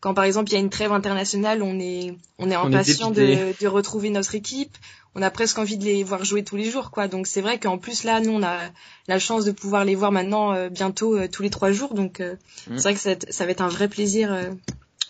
[0.00, 3.60] quand par exemple il y a une trêve internationale, on est on est impatient de,
[3.60, 4.76] de retrouver notre équipe.
[5.16, 7.08] On a presque envie de les voir jouer tous les jours, quoi.
[7.08, 8.58] Donc c'est vrai qu'en plus là, nous on a
[9.08, 11.94] la chance de pouvoir les voir maintenant euh, bientôt tous les trois jours.
[11.94, 12.36] Donc mhm.
[12.76, 14.32] c'est vrai que ça, ça, va être un vrai plaisir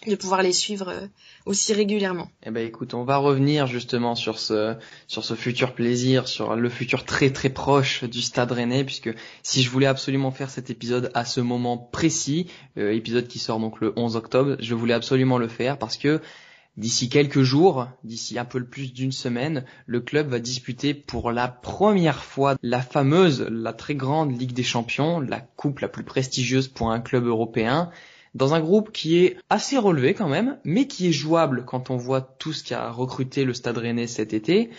[0.06, 1.06] de pouvoir les suivre euh,
[1.46, 2.28] aussi régulièrement.
[2.44, 6.68] Eh ben écoute, on va revenir justement sur ce sur ce futur plaisir, sur le
[6.68, 9.10] futur très très proche du Stade Rennais, puisque
[9.42, 13.58] si je voulais absolument faire cet épisode à ce moment précis, euh, épisode qui sort
[13.58, 16.20] donc le 11 octobre, je voulais absolument le faire parce que
[16.78, 21.48] D'ici quelques jours, d'ici un peu plus d'une semaine, le club va disputer pour la
[21.48, 26.68] première fois la fameuse, la très grande Ligue des Champions, la coupe la plus prestigieuse
[26.68, 27.90] pour un club européen
[28.38, 31.96] dans un groupe qui est assez relevé quand même, mais qui est jouable quand on
[31.96, 34.70] voit tout ce qu'a recruté le Stade Rennais cet été.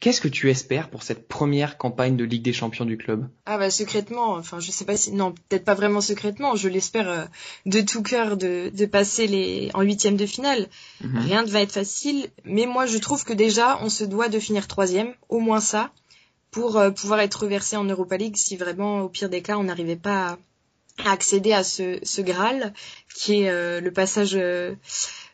[0.00, 3.28] Qu'est-ce que tu espères pour cette première campagne de Ligue des Champions du club?
[3.46, 7.08] Ah bah secrètement, enfin je sais pas si non peut-être pas vraiment secrètement, je l'espère
[7.08, 7.24] euh,
[7.66, 10.66] de tout cœur de, de passer les en huitième de finale.
[11.04, 11.18] Mhm.
[11.18, 14.40] Rien ne va être facile, mais moi je trouve que déjà on se doit de
[14.40, 15.92] finir troisième, au moins ça,
[16.50, 19.64] pour euh, pouvoir être reversé en Europa League si vraiment au pire des cas on
[19.64, 20.38] n'arrivait pas à
[21.04, 22.72] accéder à ce, ce Graal
[23.14, 24.74] qui est euh, le passage euh,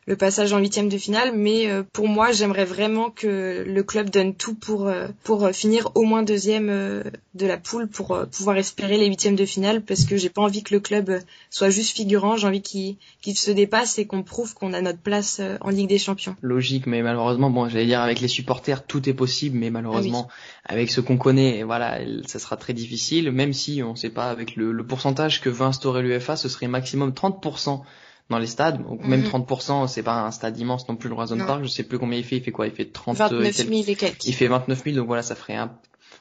[0.09, 4.11] le passage en huitième de finale mais euh, pour moi j'aimerais vraiment que le club
[4.11, 4.91] donne tout pour
[5.23, 9.83] pour finir au moins deuxième de la poule pour pouvoir espérer les huitièmes de finale
[9.83, 12.37] parce que j'ai pas envie que le club soit juste figurant.
[12.37, 12.97] J'ai envie qu'il
[13.37, 16.35] se dépasse et qu'on prouve qu'on a notre place en Ligue des Champions.
[16.43, 20.29] Logique mais malheureusement bon j'allais dire avec les supporters tout est possible mais malheureusement
[20.69, 24.31] avec ce qu'on connaît, voilà, ça sera très difficile, même si on ne sait pas
[24.31, 27.81] avec le, le pourcentage que veut instaurer l'UFA, ce serait maximum 30%
[28.31, 29.89] dans les stades, donc même 30%, mhm.
[29.89, 32.25] c'est pas un stade immense non plus le Roison Park, je sais plus combien il
[32.25, 34.27] fait, il fait quoi, il fait 30 29 000 et quelques.
[34.27, 35.73] Il fait 29 000, donc voilà, ça ferait un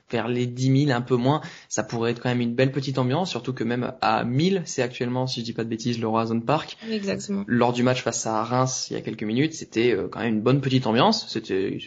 [0.09, 2.97] vers les 10 000, un peu moins, ça pourrait être quand même une belle petite
[2.97, 6.07] ambiance, surtout que même à 1000, c'est actuellement, si je dis pas de bêtises, le
[6.07, 6.77] Roison Park.
[6.89, 7.43] Exactement.
[7.45, 10.35] Lors du match face à Reims, il y a quelques minutes, c'était euh, quand même
[10.35, 11.27] une bonne petite ambiance.
[11.27, 11.77] C'était,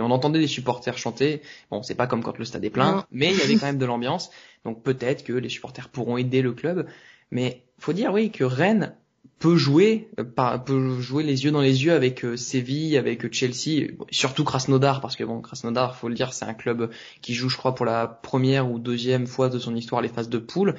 [0.00, 1.40] on entendait des supporters chanter.
[1.70, 3.78] Bon, c'est pas comme quand le stade est plein, mais il y avait quand même
[3.78, 4.30] de l'ambiance.
[4.64, 6.86] Donc peut-être que les supporters pourront aider le club.
[7.30, 8.94] Mais faut dire oui que Rennes
[9.40, 13.88] peut jouer, euh, peut jouer les yeux dans les yeux avec euh, Séville, avec Chelsea,
[14.10, 16.90] surtout Krasnodar, parce que bon, Krasnodar, faut le dire, c'est un club
[17.22, 20.28] qui joue, je crois, pour la première ou deuxième fois de son histoire les phases
[20.28, 20.76] de poule.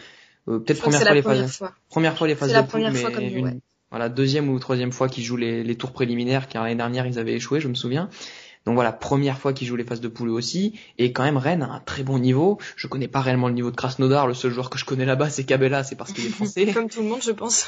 [0.48, 1.74] Euh, peut-être première fois les phases, fois.
[1.90, 5.64] première fois les phases de poule, mais voilà, deuxième ou troisième fois qu'ils jouent les,
[5.64, 8.10] les, tours préliminaires, car l'année dernière ils avaient échoué, je me souviens.
[8.66, 11.64] Donc voilà, première fois qu'ils jouent les phases de poule aussi, et quand même Rennes
[11.64, 12.60] a un très bon niveau.
[12.76, 15.32] Je connais pas réellement le niveau de Krasnodar, le seul joueur que je connais là-bas
[15.32, 16.68] c'est Cabella, c'est parce qu'il est français.
[16.68, 17.66] Comme tout le monde, je pense.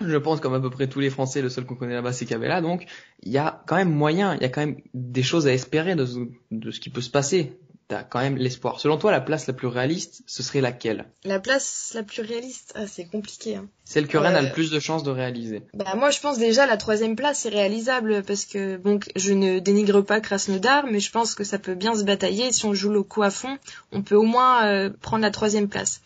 [0.00, 2.26] Je pense comme à peu près tous les Français, le seul qu'on connaît là-bas c'est
[2.26, 2.60] Cabella.
[2.60, 2.86] Donc
[3.22, 5.94] il y a quand même moyen, il y a quand même des choses à espérer
[5.94, 6.18] de ce,
[6.50, 7.58] de ce qui peut se passer.
[7.88, 8.80] T'as quand même l'espoir.
[8.80, 11.04] Selon toi, la place la plus réaliste, ce serait laquelle?
[11.22, 13.54] La place la plus réaliste, ah, c'est compliqué.
[13.54, 13.68] Hein.
[13.84, 15.62] Celle que Rennes a le euh, plus de chances de réaliser.
[15.72, 19.60] Bah moi, je pense déjà la troisième place c'est réalisable parce que bon, je ne
[19.60, 22.50] dénigre pas Krasnodar, mais je pense que ça peut bien se batailler.
[22.50, 23.56] Si on joue le coup à fond,
[23.92, 26.00] on peut au moins euh, prendre la troisième place.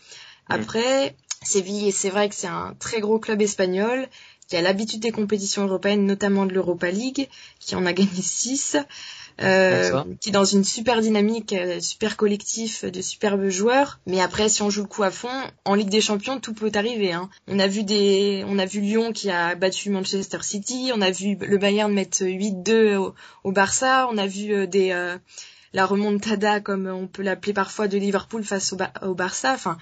[0.49, 0.53] Mm.
[0.53, 4.07] Après, Séville, et c'est vrai que c'est un très gros club espagnol
[4.47, 8.77] qui a l'habitude des compétitions européennes, notamment de l'Europa League, qui en a gagné 6.
[9.41, 13.99] euh, qui est dans une super dynamique, euh, super collectif, de superbes joueurs.
[14.05, 15.29] Mais après, si on joue le coup à fond,
[15.65, 17.13] en Ligue des Champions, tout peut arriver.
[17.13, 17.29] Hein.
[17.47, 21.11] On a vu des, on a vu Lyon qui a battu Manchester City, on a
[21.11, 24.93] vu le Bayern mettre 8-2 au, au, Barça, on a vu euh, des
[25.73, 29.53] la remontada comme on peut l'appeler parfois de Liverpool face au, au Barça.
[29.53, 29.77] Enfin,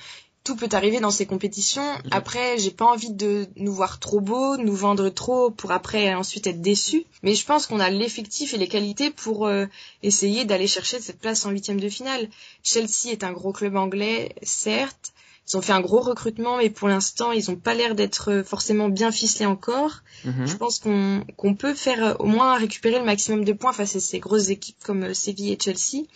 [0.50, 1.88] tout peut arriver dans ces compétitions.
[2.10, 6.48] Après, j'ai pas envie de nous voir trop beaux, nous vendre trop pour après ensuite
[6.48, 7.06] être déçus.
[7.22, 9.68] Mais je pense qu'on a l'effectif et les qualités pour euh,
[10.02, 12.30] essayer d'aller chercher cette place en huitième de finale.
[12.64, 15.14] Chelsea est un gros club anglais, certes.
[15.48, 18.90] Ils ont fait un gros recrutement, mais pour l'instant, ils n'ont pas l'air d'être forcément
[18.90, 20.02] bien ficelés encore.
[20.26, 20.48] Mhm.
[20.48, 24.18] Je pense qu'on peut faire au moins récupérer le maximum de points face à ces
[24.18, 26.08] grosses équipes comme euh, Séville et Chelsea.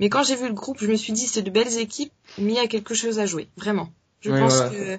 [0.00, 2.52] Mais quand j'ai vu le groupe, je me suis dit c'est de belles équipes, mais
[2.52, 3.90] il y a quelque chose à jouer, vraiment.
[4.20, 4.98] Je pense que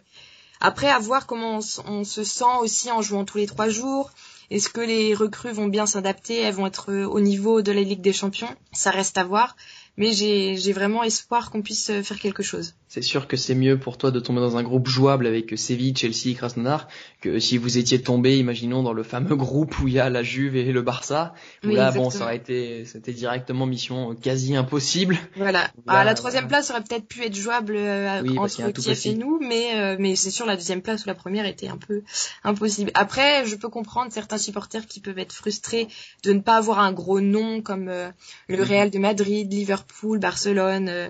[0.60, 4.12] après à voir comment on, se sent aussi en jouant tous les trois jours.
[4.50, 7.82] Est-ce que les recrues vont bien s'adapter Elles vont être euh, au niveau de la
[7.82, 8.50] Ligue des Champions?
[8.72, 9.58] Ça reste à voir
[9.98, 12.76] mais j'ai vraiment espoir qu'on puisse euh, faire quelque chose.
[12.88, 15.98] C'est sûr que c'est mieux pour toi de tomber dans un groupe jouable avec Séville,
[15.98, 16.88] Chelsea, Krasnodar
[17.20, 20.22] que si vous étiez tombé, imaginons, dans le fameux groupe où il y a la
[20.22, 21.34] Juve et le Barça,
[21.64, 25.18] où là, bon, ça aurait été, c'était directement mission quasi impossible.
[25.36, 25.70] Voilà.
[25.88, 29.76] Ah, la troisième place aurait peut-être pu être jouable euh, entre Kiev et nous, mais
[29.76, 32.04] euh, mais c'est sûr la deuxième place ou la première était un peu
[32.44, 32.92] impossible.
[32.94, 35.88] Après, je peux comprendre certains supporters qui peuvent être frustrés
[36.24, 38.62] de ne pas avoir un gros nom comme le mhm.
[38.62, 40.90] Real de Madrid, Liverpool Liverpool, Barcelone.
[40.90, 41.10] Euh,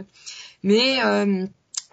[0.63, 1.45] mais euh,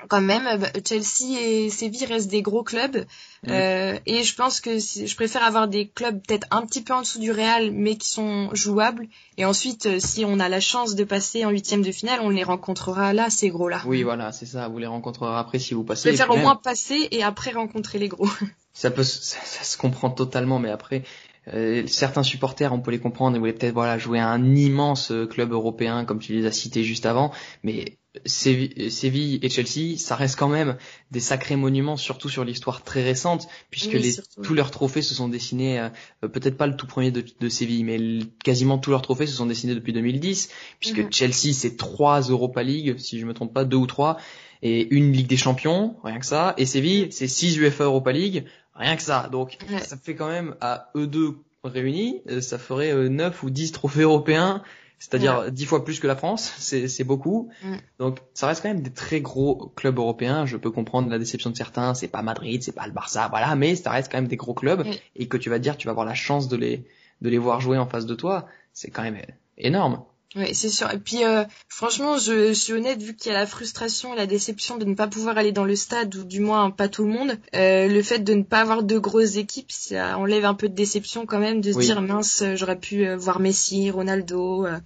[0.09, 3.05] quand même, euh, Chelsea et Séville restent des gros clubs.
[3.47, 7.19] et je pense que je préfère avoir des clubs peut-être un petit peu en dessous
[7.19, 9.07] du Real, mais qui sont jouables.
[9.37, 12.45] Et ensuite, si on a la chance de passer en huitième de finale, on les
[12.45, 13.83] rencontrera là, ces gros-là.
[13.87, 14.69] Oui, voilà, c'est ça.
[14.69, 16.11] Vous les rencontrerez après si vous passez.
[16.11, 18.29] Je préfère au moins passer et après rencontrer les gros.
[18.77, 21.05] Ça peut, ça, se comprend totalement, mais après,
[21.53, 25.11] euh, certains supporters, on peut les comprendre, ils voulaient peut-être voilà jouer à un immense
[25.11, 27.33] euh, club européen comme tu les as cités juste avant,
[27.63, 30.77] mais Séville et Chelsea, ça reste quand même
[31.11, 35.29] des sacrés monuments, surtout sur l'histoire très récente, puisque les, tous leurs trophées se sont
[35.29, 39.27] dessinés, euh, peut-être pas le tout premier de, de Séville, mais quasiment tous leurs trophées
[39.27, 41.13] se sont dessinés depuis 2010, puisque mhm.
[41.13, 44.17] Chelsea c'est trois Europa League, si je me trompe pas, deux ou trois,
[44.63, 48.45] et une Ligue des Champions, rien que ça, et Séville c'est six UEFA Europa League,
[48.75, 49.29] Rien que ça.
[49.31, 53.51] Donc ça fait quand même à eux deux réunis, euh, ça ferait 9 euh, ou
[53.51, 54.63] 10 trophées européens,
[54.99, 57.51] c'est-à-dire dix 10 fois plus que la France, c'est beaucoup.
[57.99, 61.51] Donc ça reste quand même des très gros clubs européens, je peux comprendre la déception
[61.51, 64.29] de certains, c'est pas Madrid, c'est pas le Barça, voilà, mais ça reste quand même
[64.29, 64.87] des gros clubs.
[65.17, 66.85] Et que tu vas dire tu vas avoir la chance de les
[67.21, 69.19] de les voir jouer en face de toi, c'est quand même
[69.57, 70.03] énorme.
[70.37, 70.91] Oui, c'est sûr.
[70.91, 74.27] Et puis, euh, franchement, je, suis honnête, vu qu'il y a la frustration et la
[74.27, 77.13] déception de ne pas pouvoir aller dans le stade, ou du moins pas tout le
[77.13, 80.69] monde, euh, le fait de ne pas avoir de grosses équipes, ça enlève un peu
[80.69, 84.79] de déception quand même, de se dire, mince, j'aurais pu euh, voir Messi, Ronaldo, euh,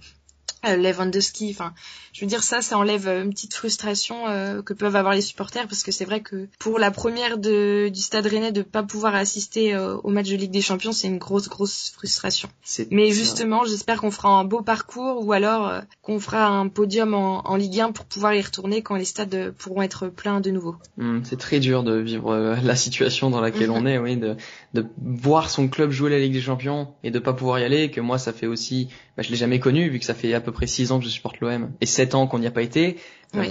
[0.63, 1.49] Lewandowski.
[1.51, 1.73] Enfin,
[2.13, 5.21] je veux dire ça, ça enlève euh, une petite frustration euh, que peuvent avoir les
[5.21, 8.83] supporters parce que c'est vrai que pour la première de, du Stade Rennais de pas
[8.83, 12.49] pouvoir assister au match de Ligue des Champions, c'est une grosse grosse frustration.
[12.91, 17.47] Mais justement, j'espère qu'on fera un beau parcours ou alors qu'on fera un podium en,
[17.47, 20.75] en, Ligue 1 pour pouvoir y retourner quand les stades pourront être pleins de nouveau.
[20.97, 24.35] Hmm, c'est très dur de vivre la situation dans laquelle on est, oui, de,
[24.73, 27.91] de voir son club jouer la Ligue des Champions et de pas pouvoir y aller.
[27.91, 30.41] Que moi, ça fait aussi, bah, je l'ai jamais connu vu que ça fait à
[30.41, 32.61] peu près 6 ans que je supporte l'OM et 7 ans qu'on n'y a pas
[32.61, 32.97] été.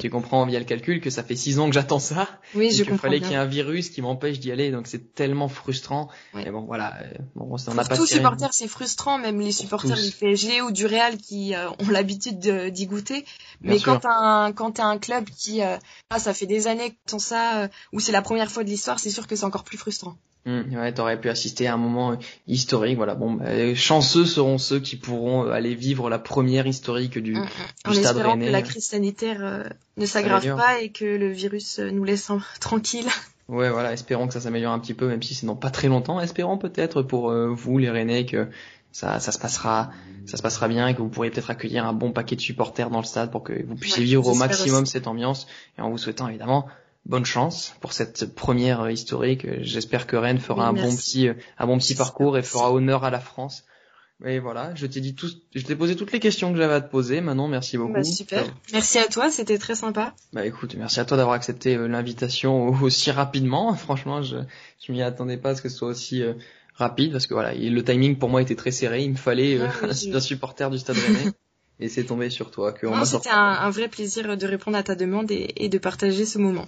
[0.01, 2.29] tu comprends via le calcul que ça fait 6 ans que j'attends ça.
[2.55, 2.95] Oui, je comprends.
[2.95, 6.09] Il fallait qu'il y ait un virus qui m'empêche d'y aller, donc c'est tellement frustrant.
[6.45, 6.97] Et bon, voilà.
[7.35, 7.97] Bon, on n'a pas.
[7.97, 11.91] Tous supporters, c'est frustrant, même les supporters du PSG ou du Real qui euh, ont
[11.91, 13.25] l'habitude d'y goûter.
[13.61, 15.77] Mais quand un quand t'as un club qui euh,
[16.11, 18.99] ah, ça fait des années que ça euh, où c'est la première fois de l'histoire,
[18.99, 20.17] c'est sûr que c'est encore plus frustrant.
[20.47, 22.17] Mmh, ouais, t'aurais pu assister à un moment euh,
[22.47, 23.15] historique, voilà.
[23.15, 27.47] Bon, bah, chanceux seront ceux qui pourront euh, aller vivre la première historique du, mmh,
[27.91, 28.47] du Stade Rennais.
[28.47, 32.31] que la crise sanitaire ne s'aggrave pas et que le virus nous laisse
[32.61, 33.09] tranquille.
[33.49, 35.89] Ouais, voilà, espérons que ça s'améliore un petit peu, même si c'est dans pas très
[35.89, 36.21] longtemps.
[36.21, 38.49] Espérons peut-être pour vous, les Rennais, que
[38.93, 39.91] ça, ça se passera,
[40.27, 42.91] ça se passera bien et que vous pourrez peut-être accueillir un bon paquet de supporters
[42.91, 45.47] dans le stade pour que vous puissiez vivre au maximum cette ambiance
[45.79, 46.67] et en vous souhaitant évidemment
[47.09, 49.47] bonne chance pour cette première historique.
[49.63, 51.29] J'espère que Rennes fera un bon petit,
[51.59, 53.65] un bon petit parcours et fera honneur à la France.
[54.25, 56.81] Et voilà, je t'ai dit tout, je t'ai posé toutes les questions que j'avais à
[56.81, 57.21] te poser.
[57.21, 57.93] Maintenant, merci beaucoup.
[57.93, 58.45] Bah, super.
[58.73, 60.13] Merci à toi, c'était très sympa.
[60.33, 63.75] Bah écoute, merci à toi d'avoir accepté euh, l'invitation aussi rapidement.
[63.77, 64.39] Franchement, je,
[64.85, 66.35] je m'y attendais pas à ce que ce soit aussi euh,
[66.75, 69.05] rapide parce que voilà, le timing pour moi était très serré.
[69.05, 71.31] Il me fallait euh, un, supporter du Stade Rennais.
[71.79, 74.97] et c'est tombé sur toi que C'était un, un, vrai plaisir de répondre à ta
[74.97, 76.65] demande et, et de partager ce moment.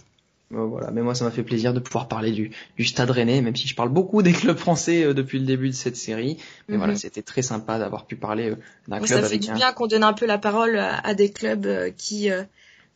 [0.50, 3.54] Voilà, mais moi ça m'a fait plaisir de pouvoir parler du, du Stade Rennais, même
[3.54, 6.38] si je parle beaucoup des clubs français euh, depuis le début de cette série.
[6.68, 6.98] Mais voilà, Mhm.
[6.98, 8.56] c'était très sympa d'avoir pu parler euh,
[8.88, 9.54] d'un club ça fait avec du un.
[9.54, 12.42] bien qu'on donne un peu la parole à, à des clubs euh, qui euh,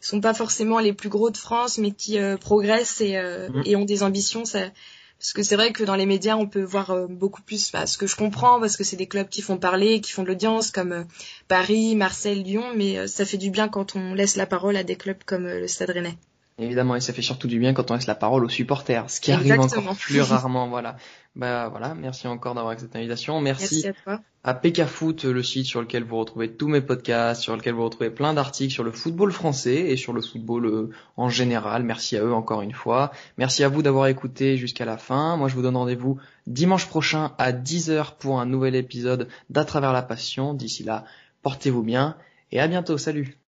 [0.00, 3.62] sont pas forcément les plus gros de France, mais qui euh, progressent et, euh, Mhm.
[3.66, 4.44] et ont des ambitions.
[4.44, 4.58] Ça...
[5.20, 7.86] Parce que c'est vrai que dans les médias, on peut voir euh, beaucoup plus, bah,
[7.86, 10.28] ce que je comprends, parce que c'est des clubs qui font parler, qui font de
[10.28, 11.04] l'audience, comme euh,
[11.48, 14.82] Paris, Marseille, Lyon, mais euh, ça fait du bien quand on laisse la parole à
[14.82, 16.18] des clubs comme euh, le Stade Rennais.
[16.56, 19.20] Évidemment, et ça fait surtout du bien quand on laisse la parole aux supporters, ce
[19.20, 20.68] qui arrive encore plus rarement.
[20.68, 20.96] Voilà.
[21.34, 23.40] Bah voilà, merci encore d'avoir accepté l'invitation.
[23.40, 24.20] Merci, Merci à toi.
[24.44, 27.82] à PK Foot, le site sur lequel vous retrouvez tous mes podcasts, sur lequel vous
[27.82, 31.82] retrouvez plein d'articles sur le football français et sur le football euh, en général.
[31.82, 33.10] Merci à eux encore une fois.
[33.36, 35.36] Merci à vous d'avoir écouté jusqu'à la fin.
[35.36, 39.92] Moi, je vous donne rendez-vous dimanche prochain à 10h pour un nouvel épisode d'À travers
[39.92, 40.54] la passion.
[40.54, 41.04] D'ici là,
[41.42, 42.16] portez-vous bien
[42.52, 42.96] et à bientôt.
[42.96, 43.36] Salut